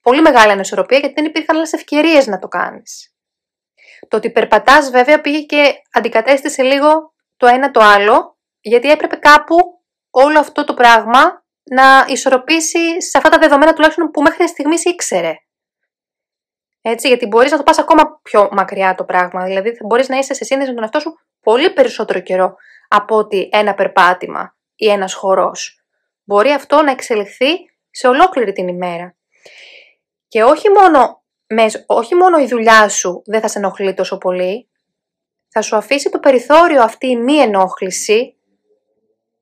[0.01, 3.15] πολύ μεγάλη ανισορροπία γιατί δεν υπήρχαν άλλες ευκαιρίες να το κάνεις.
[4.07, 9.55] Το ότι περπατάς βέβαια πήγε και αντικατέστησε λίγο το ένα το άλλο, γιατί έπρεπε κάπου
[10.09, 15.36] όλο αυτό το πράγμα να ισορροπήσει σε αυτά τα δεδομένα τουλάχιστον που μέχρι στιγμής ήξερε.
[16.82, 19.43] Έτσι, γιατί μπορείς να το πας ακόμα πιο μακριά το πράγμα.
[19.43, 22.55] Δηλαδή, μπορείς να είσαι σε σύνδεση με τον εαυτό σου πολύ περισσότερο καιρό
[22.88, 25.82] από ότι ένα περπάτημα ή ένας χορός.
[26.24, 27.51] Μπορεί αυτό να εξελιχθεί
[27.89, 29.15] σε ολόκληρη την ημέρα.
[30.28, 31.24] Και όχι μόνο,
[31.86, 34.70] όχι μόνο η δουλειά σου δεν θα σε ενοχλεί τόσο πολύ,
[35.49, 38.36] θα σου αφήσει το περιθώριο αυτή η μη ενόχληση,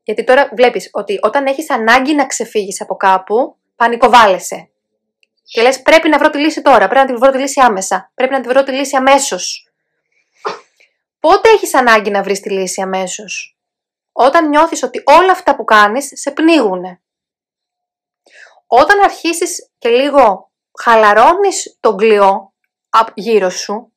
[0.05, 4.69] γιατί τώρα βλέπεις ότι όταν έχεις ανάγκη να ξεφύγεις από κάπου, πανικοβάλλεσαι.
[5.43, 8.11] Και λες πρέπει να βρω τη λύση τώρα, πρέπει να τη βρω τη λύση άμεσα,
[8.13, 9.71] πρέπει να τη βρω τη λύση αμέσως.
[11.19, 13.57] Πότε έχεις ανάγκη να βρεις τη λύση αμέσως;
[14.11, 17.01] Όταν νιώθεις ότι όλα αυτά που κάνεις σε πνίγουνε.
[18.67, 20.51] Όταν αρχίσεις και λίγο
[20.81, 22.53] χαλαρώνεις τον κλειό
[23.13, 23.93] γύρω σου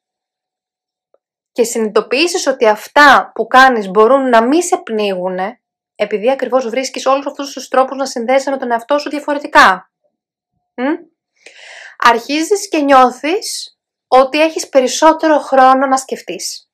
[1.52, 5.57] και συνειδητοποιήσεις ότι αυτά που κάνεις μπορούν να μην σε πνίγουνε,
[6.00, 9.92] επειδή ακριβώς βρίσκεις όλους αυτούς τους τρόπους να συνδέεσαι με τον εαυτό σου διαφορετικά.
[10.74, 10.82] Μ;
[11.98, 16.70] Αρχίζεις και νιώθεις ότι έχεις περισσότερο χρόνο να σκεφτείς.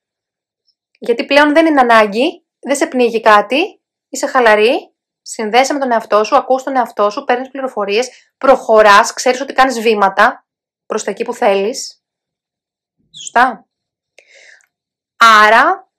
[0.98, 6.24] Γιατί πλέον δεν είναι ανάγκη, δεν σε πνίγει κάτι, είσαι χαλαρή, συνδέεσαι με τον εαυτό
[6.24, 10.46] σου, ακούς τον εαυτό σου, παίρνεις πληροφορίες, προχωράς, ξέρεις ότι κάνεις βήματα
[10.86, 12.02] προς τα εκεί που θέλεις.
[13.22, 13.66] Σωστά.
[15.16, 15.92] Άρα,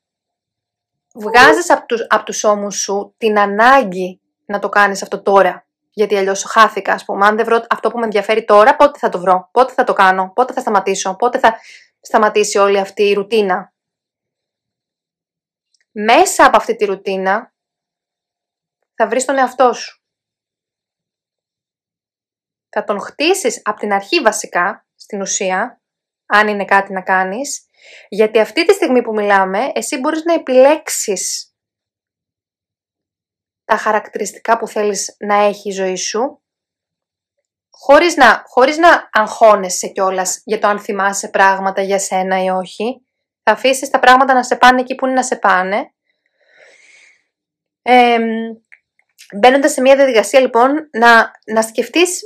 [1.16, 5.68] βγάζεις από τους, από τους ώμους σου την ανάγκη να το κάνεις αυτό τώρα.
[5.90, 7.26] Γιατί αλλιώς χάθηκα, ας πούμε.
[7.26, 9.94] Αν δεν βρω αυτό που με ενδιαφέρει τώρα, πότε θα το βρω, πότε θα το
[9.94, 11.60] κάνω, πότε θα σταματήσω, πότε θα
[12.02, 13.74] σταματήσει όλη αυτή η ρουτίνα.
[15.92, 17.54] Μέσα από αυτή τη ρουτίνα
[18.96, 20.04] θα βρεις τον εαυτό σου.
[22.70, 25.82] Θα τον χτίσεις από την αρχή βασικά, στην ουσία,
[26.26, 27.66] αν είναι κάτι να κάνεις,
[28.10, 31.54] γιατί αυτή τη στιγμή που μιλάμε, εσύ μπορείς να επιλέξεις
[33.66, 36.44] τα χαρακτηριστικά που θέλεις να έχει η ζωή σου,
[37.70, 43.06] χωρίς να, χωρίς να αγχώνεσαι κιόλας για το αν θυμάσαι πράγματα για σένα ή όχι.
[43.44, 45.94] Θα αφήσεις τα πράγματα να σε πάνε εκεί που είναι να σε πάνε.
[47.82, 48.18] Ε,
[49.34, 52.20] Μπαίνοντας σε μια διαδικασία λοιπόν να, να σκεφτείς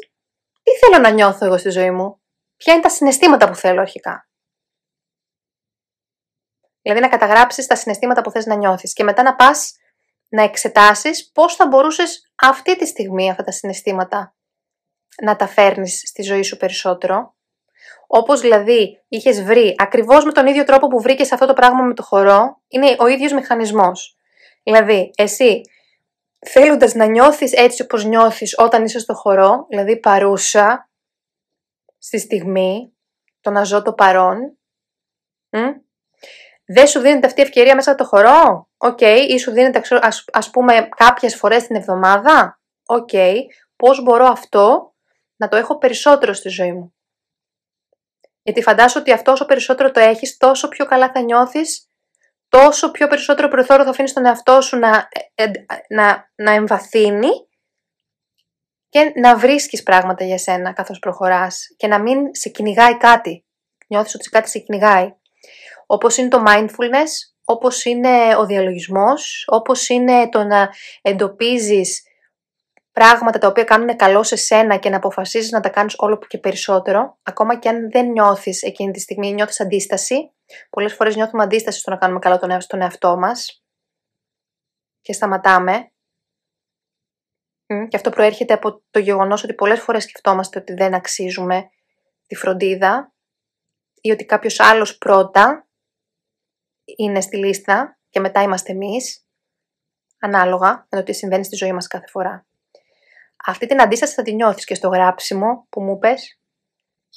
[0.63, 2.21] τι θέλω να νιώθω εγώ στη ζωή μου.
[2.57, 4.28] Ποια είναι τα συναισθήματα που θέλω αρχικά.
[6.91, 9.75] Δηλαδή να καταγράψεις τα συναισθήματα που θες να νιώθεις και μετά να πας
[10.29, 14.35] να εξετάσεις πώς θα μπορούσες αυτή τη στιγμή αυτά τα συναισθήματα
[15.21, 17.35] να τα φέρνεις στη ζωή σου περισσότερο.
[18.07, 21.93] Όπως δηλαδή είχες βρει ακριβώς με τον ίδιο τρόπο που βρήκες αυτό το πράγμα με
[21.93, 24.17] το χορό, είναι ο ίδιος μηχανισμός.
[24.63, 25.61] Δηλαδή, εσύ
[26.39, 30.89] θέλοντας να νιώθεις έτσι όπως νιώθεις όταν είσαι στο χορό, δηλαδή παρούσα
[31.97, 32.93] στη στιγμή,
[33.41, 34.57] το να ζω το παρόν,
[36.71, 39.25] δεν σου δίνεται αυτή η ευκαιρία μέσα από το χορό, OK, okay.
[39.29, 43.35] ή σου δίνεται ας, ας πούμε κάποιες φορές την εβδομάδα, OK, okay.
[43.75, 44.93] πώς μπορώ αυτό
[45.35, 46.93] να το έχω περισσότερο στη ζωή μου;
[48.41, 51.89] Γιατί φαντάσου ότι αυτό όσο περισσότερο το έχεις, τόσο πιο καλά θα νιώθεις
[52.49, 55.51] τόσο πιο περισσότερο περιθώριο θα αφήνεις τον εαυτό σου να, ε, ε,
[55.89, 57.29] να, να εμβαθύνει
[58.89, 63.45] και να βρίσκεις πράγματα για σένα καθώς προχωράς και να μην σε κυνηγάει κάτι.
[63.87, 65.13] Νιώθεις ότι κάτι σε κυνηγάει.
[65.91, 67.11] Όπως είναι το mindfulness,
[67.43, 70.69] όπως είναι ο διαλογισμός, όπως είναι το να
[71.01, 72.03] εντοπίζεις
[72.91, 76.37] πράγματα τα οποία κάνουν καλό σε σένα και να αποφασίζεις να τα κάνεις όλο και
[76.37, 80.31] περισσότερο, ακόμα και αν δεν νιώθεις εκείνη τη στιγμή, νιώθεις αντίσταση,
[80.69, 83.63] πολλές φορές νιώθουμε αντίσταση στο να κάνουμε καλό τον, τον εαυτό μας
[85.01, 85.91] και σταματάμε.
[87.87, 91.69] Και αυτό προέρχεται από το γεγονός ότι πολλές φορές σκεφτόμαστε ότι δεν αξίζουμε
[92.27, 93.13] τη φροντίδα
[94.01, 95.63] ή ότι κάποιος άλλος πρώτα
[96.97, 99.25] είναι στη λίστα και μετά είμαστε εμείς,
[100.19, 102.47] ανάλογα με το τι συμβαίνει στη ζωή μας κάθε φορά.
[103.45, 106.39] Αυτή την αντίσταση θα τη νιώθεις και στο γράψιμο που μου πες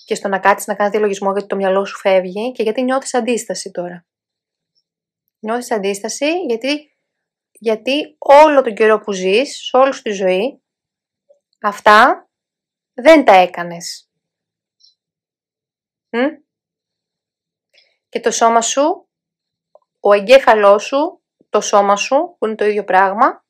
[0.04, 3.14] και στο να κάτσεις να κάνεις διαλογισμό γιατί το μυαλό σου φεύγει και γιατί νιώθεις
[3.14, 4.06] αντίσταση τώρα.
[5.38, 6.96] Νιώθεις αντίσταση γιατί,
[7.52, 10.62] γιατί όλο τον καιρό που ζεις, σε όλη σου τη ζωή,
[11.60, 12.28] αυτά
[12.92, 14.10] δεν τα έκανες.
[18.08, 19.08] Και το σώμα σου,
[20.04, 23.44] ο εγκέφαλός σου, το σώμα σου, που είναι το ίδιο πράγμα,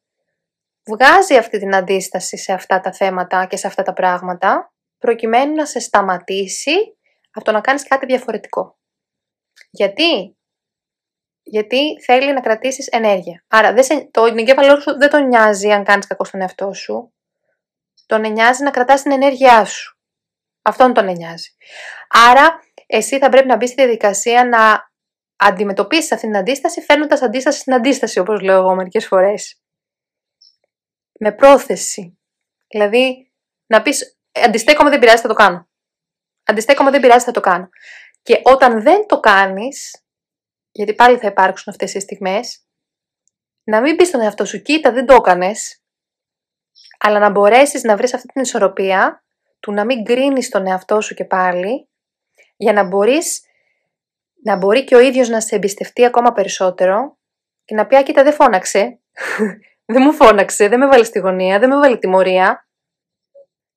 [0.86, 5.66] βγάζει αυτή την αντίσταση σε αυτά τα θέματα και σε αυτά τα πράγματα, προκειμένου να
[5.66, 6.98] σε σταματήσει
[7.32, 8.78] από το να κάνεις κάτι διαφορετικό.
[9.70, 10.36] Γιατί;
[11.42, 13.44] Γιατί θέλει να κρατήσεις ενέργεια.
[13.48, 17.14] Άρα δεν σε, το εγκέφαλό σου δεν τον νοιάζει αν κάνεις κακό στον εαυτό σου.
[18.06, 19.98] Τον νοιάζει να κρατάς την ενέργειά σου.
[20.62, 21.48] Αυτόν τον νοιάζει.
[22.08, 24.91] Άρα, εσύ θα πρέπει να μπεις στη διαδικασία να
[25.46, 29.60] αντιμετωπίσεις αυτή την αντίσταση, φέρνοντας αντίσταση στην αντίσταση, όπως λέω εγώ μερικές φορές.
[31.18, 32.18] Με πρόθεση.
[32.68, 33.32] Δηλαδή,
[33.66, 35.68] να πεις, αντιστέκομαι, δεν πειράζει, θα το κάνω.
[36.44, 37.68] Αντιστέκομαι, δεν πειράζει, θα το κάνω.
[38.22, 40.04] Και όταν δεν το κάνεις,
[40.70, 42.66] γιατί πάλι θα υπάρξουν αυτές οι στιγμές,
[43.64, 45.82] να μην πεις στον εαυτό σου, κοίτα, δεν το έκανες,
[46.98, 49.24] αλλά να μπορέσεις να βρεις αυτή την ισορροπία
[49.60, 51.88] του να μην κρίνει τον εαυτό σου και πάλι,
[52.56, 53.42] για να μπορείς
[54.42, 57.18] να μπορεί και ο ίδιος να σε εμπιστευτεί ακόμα περισσότερο
[57.64, 59.00] και να πει κοίτα δεν φώναξε,
[59.92, 62.68] δεν μου φώναξε, δεν με βάλει στη γωνία, δεν με βάλει τιμωρία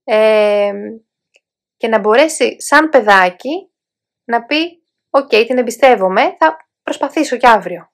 [0.04, 0.72] ε,
[1.78, 3.72] και να μπορέσει σαν παιδάκι
[4.24, 7.92] να πει οκ την εμπιστεύομαι, θα προσπαθήσω και αύριο.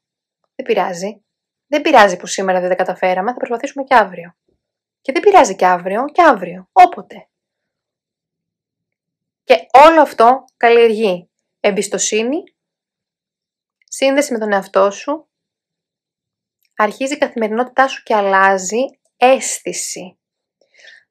[0.55, 1.23] Δεν πειράζει.
[1.67, 4.35] Δεν πειράζει που σήμερα δεν τα καταφέραμε, θα προσπαθήσουμε και αύριο.
[5.01, 7.27] Και δεν πειράζει και αύριο, και αύριο, όποτε.
[9.43, 12.43] Και όλο αυτό καλλιεργεί εμπιστοσύνη,
[13.93, 15.29] σύνδεση με τον εαυτό σου,
[16.75, 18.81] αρχίζει η καθημερινότητά σου και αλλάζει
[19.17, 20.17] αίσθηση.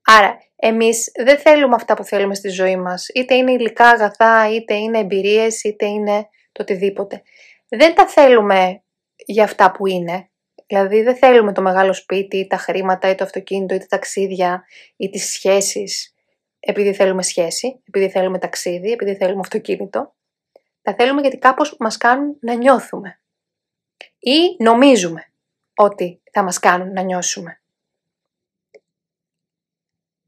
[0.05, 4.74] Άρα, εμείς δεν θέλουμε αυτά που θέλουμε στη ζωή μας, είτε είναι υλικά αγαθά, είτε
[4.74, 7.22] είναι εμπειρίες, είτε είναι το οτιδήποτε.
[7.68, 8.83] Δεν τα θέλουμε
[9.16, 10.31] για αυτά που είναι.
[10.66, 14.64] Δηλαδή δεν θέλουμε το μεγάλο σπίτι, ή τα χρήματα, ή το αυτοκίνητο, ή τα ταξίδια,
[14.97, 16.14] ή τις σχέσεις,
[16.61, 20.14] επειδή θέλουμε σχέση, επειδή θέλουμε ταξίδι, επειδή θέλουμε αυτοκίνητο.
[20.91, 23.20] Τα θέλουμε γιατί κάπως μας κάνουν να νιώθουμε.
[24.18, 25.32] Ή νομίζουμε
[25.74, 27.61] ότι θα μας κάνουν να νιώσουμε.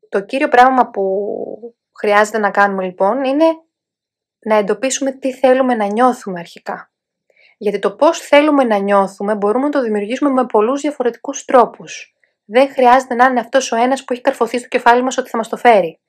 [0.09, 3.45] Το κύριο πράγμα που χρειάζεται να κάνουμε λοιπόν είναι
[4.39, 6.91] να εντοπίσουμε τι θέλουμε να νιώθουμε αρχικά.
[7.59, 12.17] Γιατί το πώς θέλουμε να νιώθουμε μπορούμε να το δημιουργήσουμε με πολλούς διαφορετικούς τρόπους.
[12.45, 15.37] Δεν χρειάζεται να είναι αυτός ο ένας που έχει καρφωθεί στο κεφάλι μας ότι θα
[15.37, 16.01] μας το φέρει.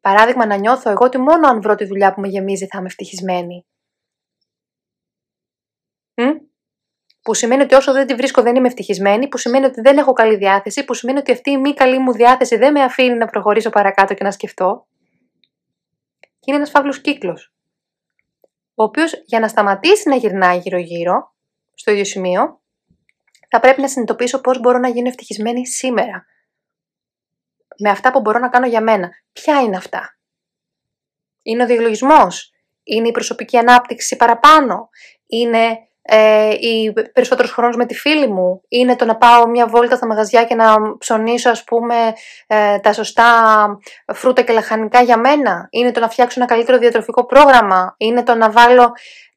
[0.00, 2.86] Παράδειγμα, να νιώθω εγώ ότι μόνο αν βρω τη δουλειά που με γεμίζει θα είμαι
[2.86, 3.66] ευτυχισμένη.
[6.14, 6.22] Μ;
[7.22, 10.12] Που σημαίνει ότι όσο δεν τη βρίσκω δεν είμαι ευτυχισμένη, που σημαίνει ότι δεν έχω
[10.12, 13.26] καλή διάθεση, που σημαίνει ότι αυτή η μη καλή μου διάθεση δεν με αφήνει να
[13.26, 14.86] προχωρήσω παρακάτω και να σκεφτώ.
[16.20, 17.52] Και είναι ένας φαύλος κύκλος.
[18.74, 21.34] Ο οποίος για να σταματήσει να γυρνάει γύρω-γύρω,
[21.74, 22.60] στο ίδιο σημείο,
[23.50, 26.26] θα πρέπει να συνειδητοποιήσω πώς μπορώ να γίνω ευτυχισμένη σήμερα
[27.78, 29.10] με αυτά που μπορώ να κάνω για μένα.
[29.32, 30.16] Ποια είναι αυτά;
[31.42, 32.52] Είναι ο διαλογισμός,
[32.82, 34.88] είναι η προσωπική ανάπτυξη παραπάνω,
[35.26, 35.78] είναι
[36.10, 40.06] ε, η περισσότερος χρόνος με τη φίλη μου, είναι το να πάω μια βόλτα στα
[40.06, 42.12] μαγαζιά και να ψωνίσω ας πούμε
[42.46, 43.24] ε, τα σωστά
[44.14, 48.34] φρούτα και λαχανικά για μένα, είναι το να φτιάξω ένα καλύτερο διατροφικό πρόγραμμα, είναι το
[48.34, 48.92] να βάλω,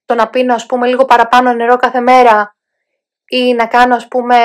[0.06, 2.56] το να πίνω ας πούμε λίγο παραπάνω νερό κάθε μέρα;
[3.28, 4.38] Ή να κάνω ας πούμε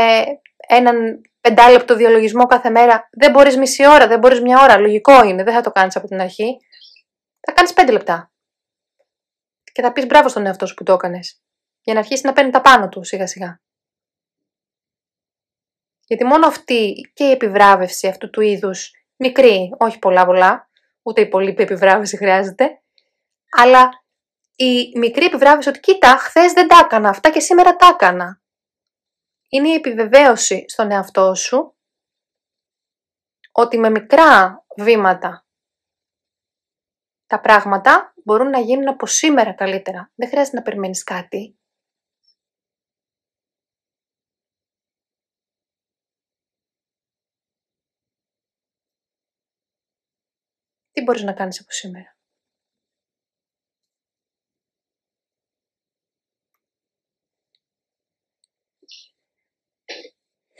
[0.68, 3.08] έναν πεντάλεπτο διαλογισμό κάθε μέρα.
[3.12, 4.78] Δεν μπορείς μισή ώρα, δεν μπορείς μια ώρα.
[4.78, 6.56] Λογικό είναι, δεν θα το κάνεις από την αρχή.
[7.40, 8.32] Θα κάνεις πέντε λεπτά.
[9.72, 11.42] Και θα πεις μπράβο στον εαυτό σου που το έκανες.
[11.80, 13.60] Για να αρχίσεις να παίρνει τα πάνω του σιγά σιγά.
[16.06, 20.70] Γιατί μόνο αυτή και η επιβράβευση αυτού του είδους, μικρή, όχι πολλά πολλά,
[21.02, 22.82] ούτε η πολύ επιβράβευση χρειάζεται,
[23.50, 23.90] αλλά
[24.56, 28.40] η μικρή επιβράβευση ότι κοίτα, χθες δεν τα έκανα αυτά και σήμερα τα έκανα
[29.48, 31.76] είναι η επιβεβαίωση στον εαυτό σου
[33.52, 35.46] ότι με μικρά βήματα
[37.26, 40.12] τα πράγματα μπορούν να γίνουν από σήμερα καλύτερα.
[40.14, 41.58] Δεν χρειάζεται να περιμένεις κάτι.
[50.90, 52.15] Τι μπορείς να κάνεις από σήμερα;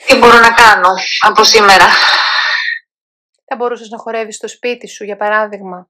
[0.06, 1.84] Τι μπορώ να κάνω από σήμερα;
[3.44, 5.88] Θα μπορούσες να χορεύεις στο σπίτι σου, για παράδειγμα.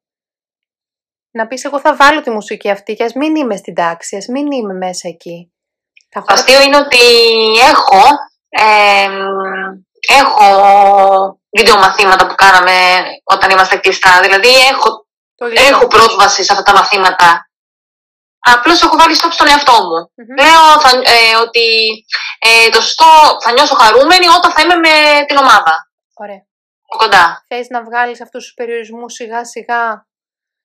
[1.30, 4.26] Να πεις εγώ θα βάλω τη μουσική αυτή και ας μην είμαι στην τάξη, ας
[4.26, 5.52] μην είμαι μέσα εκεί.
[6.08, 6.98] Το αστείο είναι ότι
[7.58, 8.02] έχω,
[8.48, 9.08] ε,
[10.18, 14.20] έχω βίντεο μαθήματα που κάναμε όταν είμαστε κλειστά.
[14.20, 15.06] Δηλαδή έχω,
[15.68, 17.45] έχω πρόσβαση σε αυτά τα μαθήματα
[18.54, 19.98] Απλώς έχω βάλει stop στον εαυτό μου.
[20.40, 21.66] Λέω θα, ε, ότι
[22.38, 23.10] ε, το σωστό
[23.42, 24.94] θα νιώσω χαρούμενη όταν θα είμαι με
[25.26, 25.74] την ομάδα.
[26.14, 26.42] Ωραία.
[26.96, 27.44] Κοντά.
[27.48, 30.06] Θες να βγάλεις αυτούς τους περιορισμούς σιγά σιγά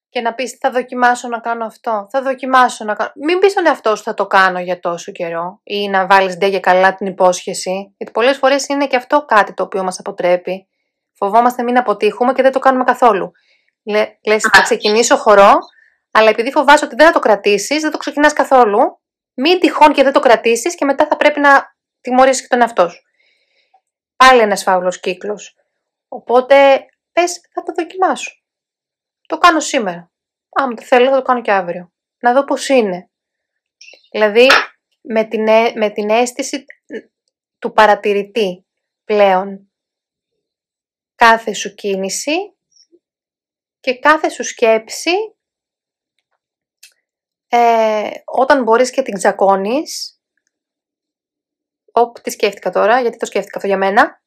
[0.10, 3.12] και να πεις θα δοκιμάσω να κάνω αυτό, θα δοκιμάσω να κάνω...
[3.16, 6.46] Μην πεις στον εαυτό σου θα το κάνω για τόσο καιρό ή να βάλεις ντε
[6.46, 10.68] για καλά την υπόσχεση, γιατί πολλές φορές είναι και αυτό κάτι το οποίο μας αποτρέπει.
[11.14, 13.32] Φοβόμαστε μην αποτύχουμε και δεν το κάνουμε καθόλου.
[13.84, 15.58] Λε, λες θα ξεκινήσω χορό,
[16.12, 19.01] αλλά επειδή φοβάσαι ότι δεν θα το κρατήσεις, δεν το ξεκινάς καθόλου,
[19.34, 22.89] μην τυχόν και δεν το κρατήσεις και μετά θα πρέπει να τιμωρήσεις και τον εαυτό
[22.89, 23.01] σου.
[24.16, 25.55] Πάλι ένας φαύλος κύκλος.
[26.07, 28.32] Οπότε πες θα το δοκιμάσω.
[29.28, 30.12] Το κάνω σήμερα.
[30.49, 31.93] Άμα το θέλω θα το κάνω και αύριο.
[32.20, 33.09] Να δω πώς είναι.
[34.12, 34.47] Δηλαδή
[35.01, 35.43] με την,
[35.76, 36.66] με την αίσθηση
[37.59, 38.66] του παρατηρητή
[39.03, 39.72] πλέον.
[41.16, 42.55] Κάθε σου κίνηση
[43.80, 45.12] και κάθε σου σκέψη
[47.54, 50.22] ε, όταν μπορείς και την τσακώνεις
[51.91, 54.22] Όπ, τι σκέφτηκα τώρα, γιατί το σκέφτηκα αυτό για μένα.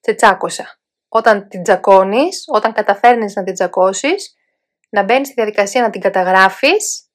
[0.00, 0.78] Σε τσάκωσα.
[1.08, 4.34] Όταν την τσακώνεις, όταν καταφέρνεις να την τσακώσεις,
[4.88, 7.10] να μπαίνεις στη διαδικασία να την καταγράφεις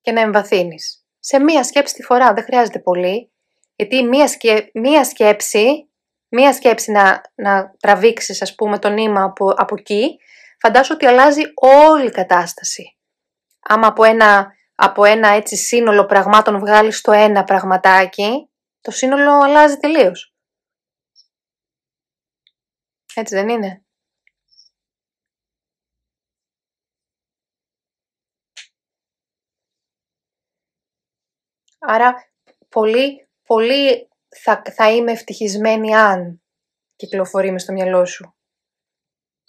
[0.00, 1.04] και να εμβαθύνεις.
[1.18, 3.32] Σε μία σκέψη τη φορά, δεν χρειάζεται πολύ,
[3.76, 4.28] γιατί μία,
[4.72, 5.90] μία σκέψη,
[6.28, 10.16] μία σκέψη να, να τραβήξεις ας πούμε το νήμα από, από εκεί,
[10.60, 12.96] φαντάσου ότι αλλάζει όλη η κατάσταση.
[13.68, 18.50] Άμα από ένα, από ένα έτσι σύνολο πραγμάτων βγάλεις το ένα πραγματάκι,
[18.80, 20.34] το σύνολο αλλάζει τελείως.
[23.14, 23.84] Έτσι δεν είναι;
[31.86, 32.14] Άρα
[32.68, 34.08] πολύ, πολύ
[34.42, 36.42] θα, θα είμαι ευτυχισμένη αν
[36.96, 38.36] κυκλοφορεί μες στο μυαλό σου.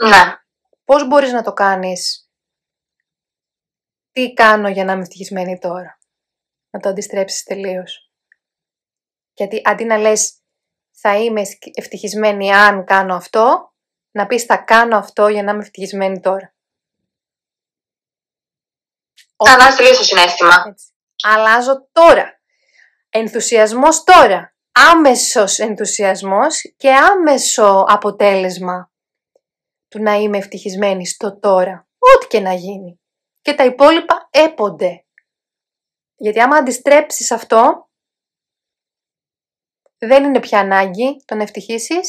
[0.04, 0.36] Ναι.
[0.84, 2.25] Πώς μπορείς να το κάνεις.
[4.16, 6.00] Τι κάνω για να είμαι ευτυχισμένη τώρα;
[6.70, 8.12] Να το αντιστρέψεις τελείως.
[9.34, 10.34] Γιατί αντί να λες
[10.92, 11.42] θα είμαι
[11.74, 13.74] ευτυχισμένη αν κάνω αυτό,
[14.12, 16.56] να πεις θα κάνω αυτό για να είμαι ευτυχισμένη τώρα.
[19.36, 20.64] Αλλάζεις τελείως το συνέστημα.
[20.68, 20.94] Έτσι.
[21.24, 22.42] Αλλάζω τώρα.
[23.10, 24.56] Ενθουσιασμός τώρα.
[24.72, 28.92] Άμεσος ενθουσιασμός και άμεσο αποτέλεσμα
[29.88, 31.88] του να είμαι ευτυχισμένη στο τώρα.
[31.98, 33.00] Ό,τι και να γίνει.
[33.46, 35.06] Και τα υπόλοιπα έπονται.
[36.16, 37.90] Γιατί άμα αντιστρέψεις αυτό,
[39.98, 42.00] δεν είναι πια ανάγκη το να ευτυχήσει,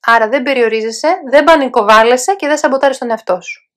[0.00, 3.70] άρα δεν περιορίζεσαι, δεν πανικοβάλλεσαι και δεν σαμποτάρεις τον εαυτό σου.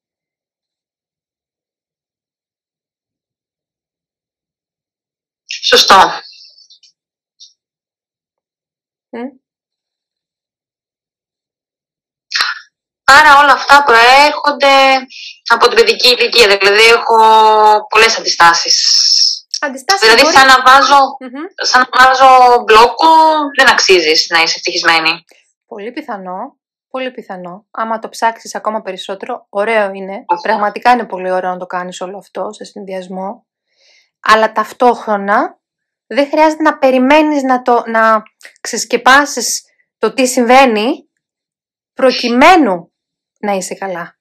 [5.45, 5.95] Σωστό.
[13.20, 14.76] Άρα όλα αυτά προέρχονται
[15.53, 17.18] από την παιδική ηλικία, δηλαδή έχω
[17.89, 18.76] πολλές αντιστάσεις
[19.64, 20.36] Αντιστάσεις δηλαδή, μπορεί...
[20.36, 20.99] σαν να, βάζω,
[21.55, 23.07] σαν να βάζω μπλόκο,
[23.57, 25.24] δεν αξίζει να είσαι ευτυχισμένη.
[25.66, 26.59] Πολύ πιθανό.
[26.89, 27.66] Πολύ πιθανό.
[27.72, 30.26] Άμα το ψάξεις ακόμα περισσότερο, ωραίο είναι.
[30.41, 33.45] Πραγματικά είναι πολύ ωραίο να το κάνεις όλο αυτό σε συνδυασμό.
[34.20, 35.59] Αλλά ταυτόχρονα
[36.07, 38.24] δεν χρειάζεται να περιμένεις να, το, να
[38.62, 39.62] ξεσκεπάσεις
[39.97, 41.09] το τι συμβαίνει
[41.93, 42.90] προκειμένου
[43.41, 44.19] να είσαι καλά.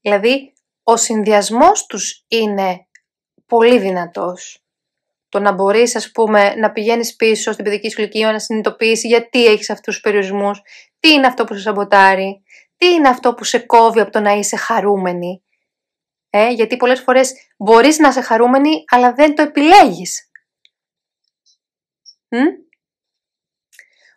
[0.00, 2.86] Δηλαδή, ο συνδυασμός τους είναι
[3.46, 4.62] πολύ δυνατός.
[5.28, 9.46] Το να μπορείς, ας πούμε, να πηγαίνεις πίσω στην παιδική σου ηλικία, να συνειδητοποιήσεις γιατί
[9.46, 10.62] έχεις αυτούς τους περιορισμούς,
[11.00, 12.42] τι είναι αυτό που σε σαμποτάρει,
[12.76, 15.42] τι είναι αυτό που σε κόβει από το να είσαι χαρούμενη.
[16.30, 20.30] Ε, γιατί πολλές φορές μπορείς να είσαι χαρούμενη, αλλά δεν το επιλέγεις.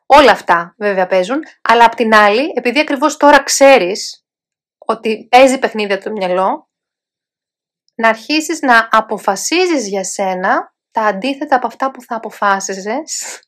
[0.06, 4.21] Όλα αυτά βέβαια παίζουν, αλλά απ' την άλλη, επειδή ακριβώς τώρα ξέρεις
[4.86, 6.70] ότι παίζει παιχνίδια το μυαλό,
[7.96, 13.40] να αρχίσεις να αποφασίζεις για σένα τα αντίθετα από αυτά που θα αποφάσιζες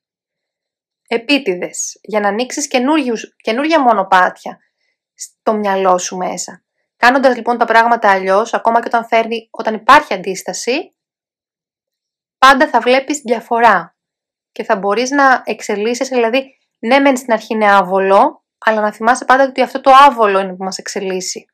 [1.07, 2.67] επίτηδες, για να ανοίξεις
[3.38, 4.57] καινούργια μονοπάτια
[5.13, 6.63] στο μυαλό σου μέσα.
[6.97, 10.95] Κάνοντας λοιπόν τα πράγματα αλλιώς, ακόμα και όταν, φέρνει, όταν υπάρχει αντίσταση,
[12.38, 13.97] πάντα θα βλέπεις διαφορά
[14.51, 19.26] και θα μπορείς να εξελίσσεσαι, δηλαδή ναι μεν στην αρχή είναι άβολο, αλλά να θυμάσαι
[19.26, 21.45] πάντα ότι αυτό το άβολο είναι που μας εξελίσσει.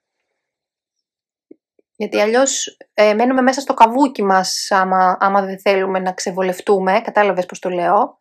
[1.96, 7.02] Γιατί αλλιώς ε, μένουμε μέσα στο καβούκι μας, άμα, άμα δεν θέλουμε να ξεβολευτούμε.
[7.02, 8.20] Κατάλαβες πώς το λέω.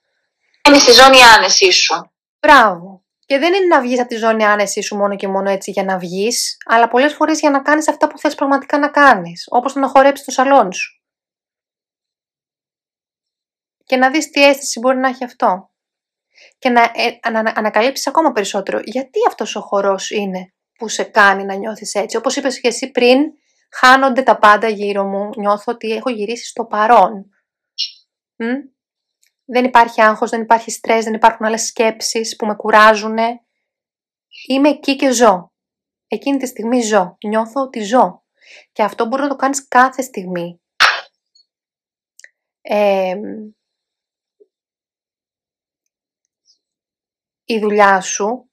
[0.69, 2.11] Είναι στη ζώνη άνεσή σου.
[2.41, 3.03] Μπράβο.
[3.27, 5.85] Και δεν είναι να βγεις από τη ζώνη άνεσή σου μόνο και μόνο έτσι για
[5.85, 9.47] να βγεις, αλλά πολλές φορές για να κάνεις αυτά που θες πραγματικά να κάνεις.
[9.51, 11.03] Όπως το να χορέψεις το σαλόνι σου.
[13.85, 15.68] Και να δεις τι αίσθηση μπορεί να έχει αυτό.
[16.59, 21.03] Και να, ε, να, να ανακαλύψεις ακόμα περισσότερο γιατί αυτός ο χορός είναι που σε
[21.03, 22.17] κάνει να νιώθεις έτσι.
[22.17, 23.19] Όπως είπες και εσύ πριν,
[23.71, 27.31] χάνονται τα πάντα γύρω μου, νιώθω ότι έχω γυρίσει στο παρόν.
[29.45, 33.17] Δεν υπάρχει άγχος, δεν υπάρχει στρες, δεν υπάρχουν άλλες σκέψεις που με κουράζουν.
[34.49, 35.53] Είμαι εκεί και ζω.
[36.09, 37.17] Εκείνη τη στιγμή ζω.
[37.27, 38.25] Νιώθω ότι ζω.
[38.73, 40.61] Και αυτό μπορεί να το κάνεις κάθε στιγμή.
[47.51, 48.51] Η δουλειά σου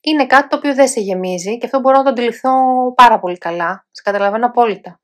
[0.00, 2.50] είναι κάτι το οποίο δεν σε γεμίζει και αυτό μπορώ να το αντιληφθώ
[2.94, 3.86] πάρα πολύ καλά.
[3.90, 5.00] Σε καταλαβαίνω απόλυτα.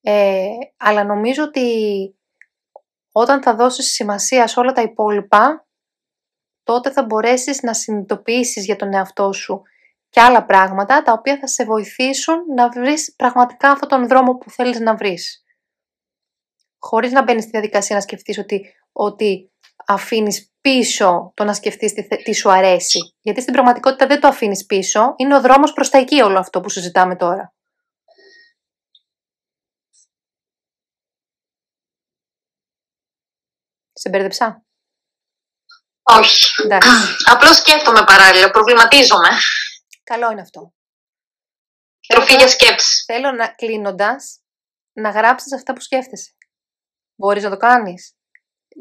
[0.00, 1.68] Ε, αλλά νομίζω ότι
[3.12, 5.66] όταν θα δώσεις σημασία σε όλα τα υπόλοιπα,
[6.62, 9.62] τότε θα μπορέσεις να συνειδητοποιήσεις για τον εαυτό σου
[10.08, 14.50] και άλλα πράγματα τα οποία θα σε βοηθήσουν να βρεις πραγματικά αυτόν τον δρόμο που
[14.50, 15.44] θέλεις να βρεις.
[16.78, 19.52] Χωρίς να μπαίνεις στη διαδικασία να σκεφτείς ότι, ότι
[19.86, 23.14] αφήνεις πίσω το να σκεφτείς τι, τι σου αρέσει.
[23.20, 26.60] Γιατί στην πραγματικότητα δεν το αφήνεις πίσω, είναι ο δρόμος προς τα εκεί όλο αυτό
[26.60, 27.54] που συζητάμε τώρα.
[33.92, 34.64] Σε μπέρδεψα.
[36.02, 36.46] Όχι.
[37.32, 39.28] Απλώς σκέφτομαι παράλληλα, προβληματίζομαι.
[40.04, 40.74] Καλό είναι αυτό.
[42.06, 43.04] Τροφή για σκέψη.
[43.04, 44.40] Θέλω να κλείνοντας
[44.92, 46.30] να γράψεις αυτά που σκέφτεσαι.
[47.14, 48.14] Μπορείς να το κάνεις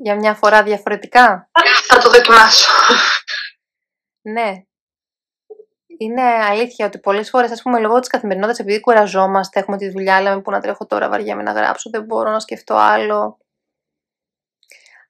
[0.01, 1.49] για μια φορά διαφορετικά;
[1.87, 2.71] Θα το δοκιμάσω.
[4.21, 4.63] Ναι.
[5.97, 10.21] Είναι αλήθεια ότι πολλές φορές, ας πούμε, λόγω της καθημερινότητας, επειδή κουραζόμαστε, έχουμε τη δουλειά,
[10.21, 13.37] λέμε που να τρέχω τώρα, βαριέμαι να γράψω, δεν μπορώ να σκεφτώ άλλο.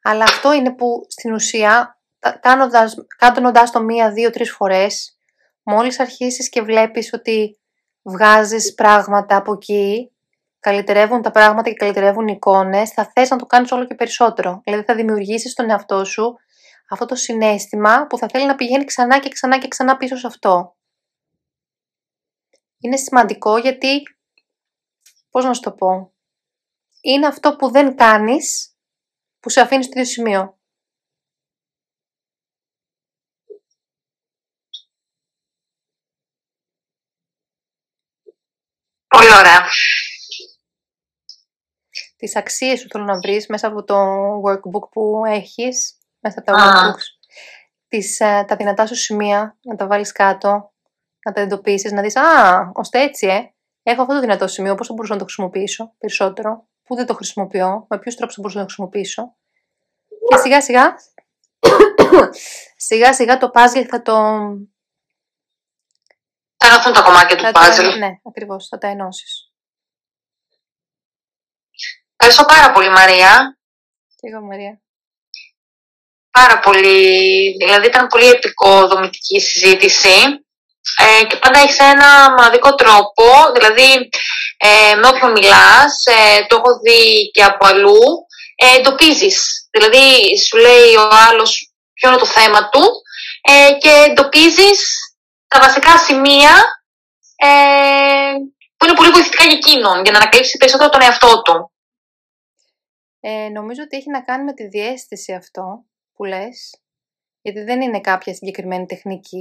[0.01, 1.99] Αλλά αυτό είναι που στην ουσία,
[2.39, 5.17] κάνοντας, κάνοντας το μία, δύο, τρεις φορές,
[5.63, 7.59] μόλις αρχίσεις και βλέπεις ότι
[8.01, 10.11] βγάζεις πράγματα από εκεί,
[10.64, 14.61] καλυτερεύουν τα πράγματα και καλυτερεύουν οι εικόνες, θα θες να το κάνεις όλο και περισσότερο.
[14.64, 16.36] Δηλαδή θα δημιουργήσεις στον εαυτό σου
[16.89, 20.28] αυτό το συνέστημα που θα θέλει να πηγαίνει ξανά και ξανά και ξανά πίσω σε
[20.28, 20.76] αυτό.
[22.80, 24.01] Είναι σημαντικό γιατί,
[25.30, 26.14] πώς να σου το πω,
[27.01, 28.76] είναι αυτό που δεν κάνεις
[29.39, 30.57] που σε αφήνει στο ίδιο σημείο.
[39.07, 39.68] Πολύ ωραία.
[42.24, 43.95] Τις αξίες σου θέλω να βρεις μέσα από το
[44.45, 47.01] workbook που έχεις, μέσα από τα workbooks.
[47.88, 50.71] Τις, ε, τα δυνατά σου σημεία, να τα βάλεις κάτω,
[51.26, 53.53] να τα εντοπίσεις, να δεις «Α, ώστε έτσι, ε,
[53.84, 57.13] έχω αυτό το δυνατό σημείο, πώς θα μπορούσα να το χρησιμοποιήσω περισσότερο, πού δεν το
[57.13, 59.36] χρησιμοποιώ, με ποιους τρόπους θα μπορούσα να το χρησιμοποιήσω».
[60.30, 60.95] Και σιγά σιγά,
[62.76, 64.13] σιγά σιγά το puzzle θα το...
[66.57, 67.97] Θα ενωθούν τα κομμάτια του puzzle.
[67.97, 69.52] ναι, ακριβώς, θα τα ενώσεις.
[72.26, 73.57] Ευχαριστώ πάρα πολύ Μαρία.
[74.19, 74.82] Και εγώ Μαρία.
[76.32, 77.01] Πάρα πολύ,
[77.59, 80.17] δηλαδή ήταν πολύ επικοδομητική συζήτηση
[81.03, 84.09] ε, και πάντα έχεις ένα μοναδικό τρόπο, δηλαδή
[84.57, 88.03] ε, με όποιον μιλάς, ε, το έχω δει και από αλλού,
[88.55, 89.67] ε, εντοπίζεις.
[89.71, 92.84] Δηλαδή, σου λέει ο άλλος ποιο είναι το θέμα του
[93.41, 94.80] ε, και εντοπίζεις
[95.47, 96.53] τα βασικά σημεία
[97.36, 98.34] ε,
[98.78, 101.72] που είναι πολύ βοηθητικά για εκείνον, για να ανακαλύψει περισσότερο τον εαυτό του.
[103.26, 106.82] Ε, νομίζω ότι έχει να κάνει με τη διέστηση αυτό που λες,
[107.41, 109.38] γιατί δεν είναι κάποια συγκεκριμένη τεχνική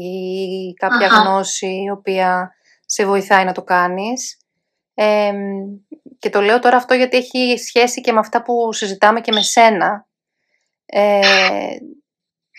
[0.69, 2.55] ή κάποια γνώση η οποία
[2.87, 4.37] σε βοηθάει να το κάνεις.
[4.95, 5.33] Ε,
[6.19, 9.43] και το λέω τώρα αυτό γιατί έχει σχέση και με αυτά που συζητάμε και με
[9.43, 10.07] σένα.
[10.87, 11.21] Ε,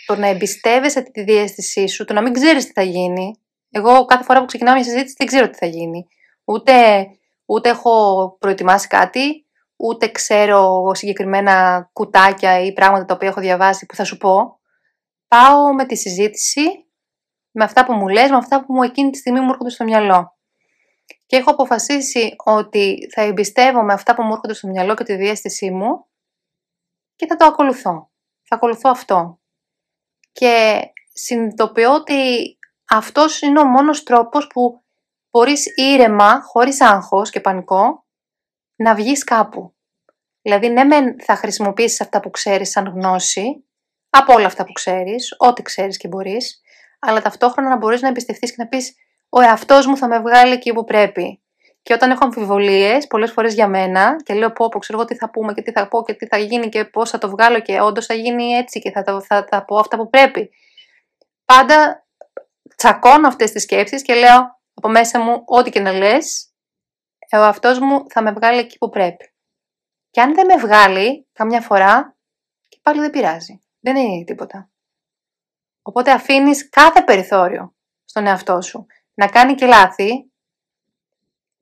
[0.06, 3.36] το να εμπιστεύεσαι τη διέστησή σου, το να μην ξέρεις τι θα γίνει.
[3.72, 6.08] Εγώ κάθε φορά που ξεκινάω μια συζήτηση δεν ξέρω τι θα γίνει.
[6.44, 7.06] Ούτε,
[7.46, 9.43] ούτε έχω προετοιμάσει κάτι,
[9.86, 14.60] ούτε ξέρω συγκεκριμένα κουτάκια ή πράγματα τα οποία έχω διαβάσει που θα σου πω.
[15.28, 16.62] Πάω με τη συζήτηση,
[17.52, 19.84] με αυτά που μου λες, με αυτά που μου εκείνη τη στιγμή μου έρχονται στο
[19.84, 20.38] μυαλό.
[21.26, 25.72] Και έχω αποφασίσει ότι θα εμπιστεύομαι αυτά που μου έρχονται στο μυαλό και τη διέστησή
[25.72, 26.08] μου
[27.16, 28.12] και θα το ακολουθώ.
[28.44, 29.40] Θα ακολουθώ αυτό.
[30.32, 30.80] Και
[31.14, 32.58] συνειδητοποιώ ότι
[32.90, 34.84] αυτός είναι ο μόνος τρόπος που
[35.30, 38.06] μπορείς ήρεμα, χωρίς άγχος και πανικό,
[38.76, 39.73] να βγεις κάπου.
[40.44, 43.66] Δηλαδή, ναι, μεν θα χρησιμοποιήσεις αυτά που ξέρεις σαν γνώση,
[44.10, 46.62] από όλα αυτά που ξέρεις, ό,τι ξέρεις και μπορείς,
[47.00, 48.96] αλλά ταυτόχρονα να μπορείς να εμπιστευτείς και να πεις
[49.30, 51.42] ο εαυτό μου θα με βγάλει εκεί που πρέπει.
[51.82, 55.16] Και όταν έχω αμφιβολίες, πολλές φορές για μένα, και λέω πω, πω ξέρω εγώ τι
[55.16, 57.60] θα πούμε και τι θα πω και τι θα γίνει και πώς θα το βγάλω
[57.60, 60.50] και όντως θα γίνει έτσι και θα, θα, θα πω αυτά που πρέπει.
[61.46, 62.06] Πάντα
[62.76, 66.48] τσακώνω αυτές τις σκέψεις και λέω από μέσα μου, ό,τι και να λες,
[67.32, 69.33] ο εαυτό μου θα με βγάλει εκεί που πρέπει.
[70.14, 72.16] Και αν δεν με βγάλει καμιά φορά,
[72.68, 73.62] και πάλι δεν πειράζει.
[73.80, 74.70] Δεν είναι τίποτα.
[75.82, 80.32] Οπότε αφήνεις κάθε περιθώριο στον εαυτό σου να κάνει και λάθη,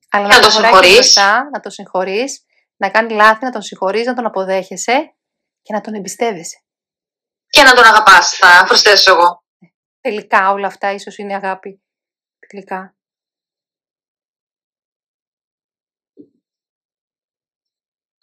[0.09, 1.15] αλλά να, να το συγχωρείς,
[1.51, 2.45] να το συγχωρείς,
[2.75, 5.15] να κάνει λάθη, να τον συγχωρείς, να τον αποδέχεσαι
[5.61, 6.63] και να τον εμπιστεύεσαι.
[7.47, 9.43] Και να τον αγαπάς, θα προσθέσω εγώ.
[10.01, 11.81] Τελικά όλα αυτά ίσως είναι αγάπη.
[12.47, 12.95] Τελικά.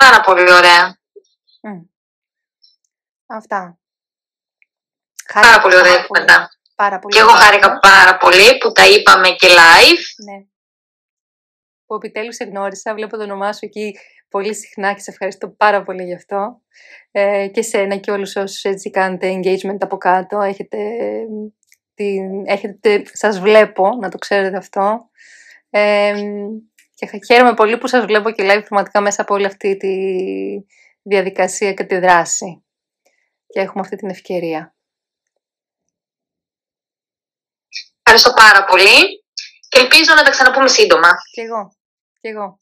[0.05, 0.99] Πάρα πολύ ωραία.
[3.27, 3.79] Αυτά.
[5.33, 6.49] Πάρα πολύ ωραία κουβέντα.
[6.75, 7.15] Πάρα πολύ.
[7.15, 10.25] Και εγώ χάρηκα πάρα πολύ που τα είπαμε και live.
[10.25, 10.47] Ναι.
[11.87, 15.83] Που επιτέλους σε γνώρισα, βλέπω το όνομά σου εκεί πολύ συχνά και σε ευχαριστώ πάρα
[15.83, 16.63] πολύ γι' αυτό.
[17.11, 20.79] Ε, και σένα και όλους όσους έτσι κάνετε engagement από κάτω, έχετε
[21.95, 25.11] την έχετε, σας βλέπω, να το ξέρετε αυτό.
[26.99, 29.95] Και χαίρομαι πολύ που σας βλέπω και live πραγματικά μέσα από όλη αυτή τη
[31.03, 32.65] διαδικασία και τη δράση.
[33.47, 34.75] Και έχουμε αυτή την ευκαιρία.
[38.03, 39.25] Ευχαριστώ πάρα πολύ
[39.69, 41.09] και ελπίζω να τα ξαναπούμε σύντομα.
[41.31, 41.73] Και εγώ.
[42.21, 42.59] Και εγώ.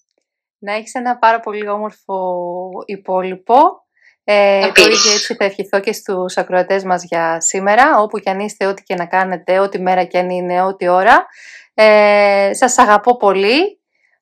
[0.59, 2.39] Να έχεις ένα πάρα πολύ όμορφο
[2.87, 3.85] υπόλοιπο.
[4.25, 8.41] Ε, το ίδιο έτσι θα ευχηθώ και στους ακροατές μας για σήμερα, όπου και αν
[8.41, 11.27] είστε, ό,τι και να κάνετε, ό,τι μέρα και αν είναι, ό,τι ώρα.
[11.75, 13.76] Ε, σας αγαπώ πολύ,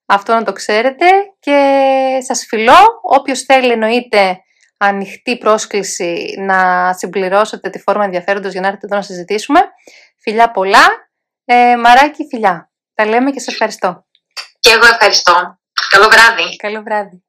[0.06, 1.06] αυτό να το ξέρετε
[1.40, 3.00] και σας φιλώ.
[3.02, 4.38] Όποιος θέλει εννοείται
[4.78, 9.60] ανοιχτή πρόσκληση να συμπληρώσετε τη φόρμα ενδιαφέροντος για να έρθετε εδώ να συζητήσουμε.
[10.18, 10.86] Φιλιά πολλά.
[11.44, 12.70] Ε, μαράκι, φιλιά.
[12.94, 14.06] Τα λέμε και σε ευχαριστώ.
[14.60, 15.58] Και εγώ ευχαριστώ.
[15.88, 16.56] Καλό βράδυ.
[16.56, 17.24] Καλό βράδυ.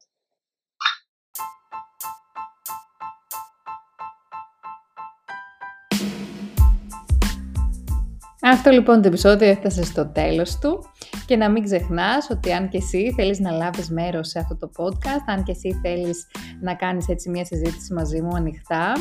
[8.41, 10.91] Αυτό λοιπόν το επεισόδιο έφτασε στο τέλος του
[11.25, 14.69] και να μην ξεχνάς ότι αν και εσύ θέλεις να λάβεις μέρος σε αυτό το
[14.77, 16.27] podcast, αν και εσύ θέλεις
[16.61, 18.93] να κάνεις έτσι μια συζήτηση μαζί μου ανοιχτά,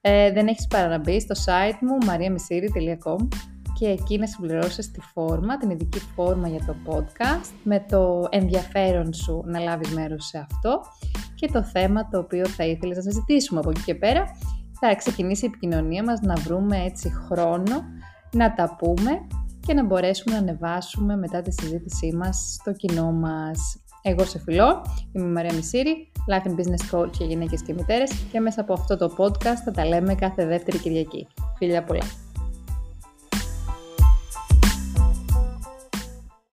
[0.00, 3.28] ε, δεν έχεις παρά να μπει στο site μου mariamisiri.com
[3.78, 9.12] και εκεί να συμπληρώσεις τη φόρμα, την ειδική φόρμα για το podcast με το ενδιαφέρον
[9.12, 10.80] σου να λάβεις μέρος σε αυτό
[11.34, 13.60] και το θέμα το οποίο θα ήθελες να συζητήσουμε.
[13.60, 14.24] Από εκεί και πέρα
[14.80, 17.84] θα ξεκινήσει η επικοινωνία μας να βρούμε έτσι χρόνο
[18.32, 19.26] να τα πούμε
[19.66, 23.82] και να μπορέσουμε να ανεβάσουμε μετά τη συζήτησή μας στο κοινό μας.
[24.02, 24.82] Εγώ σε φιλώ,
[25.12, 28.72] είμαι η Μαρία Μισήρη, Life and Business Coach για γυναίκες και μητέρες και μέσα από
[28.72, 31.26] αυτό το podcast θα τα λέμε κάθε δεύτερη Κυριακή.
[31.58, 32.29] Φιλιά πολλά!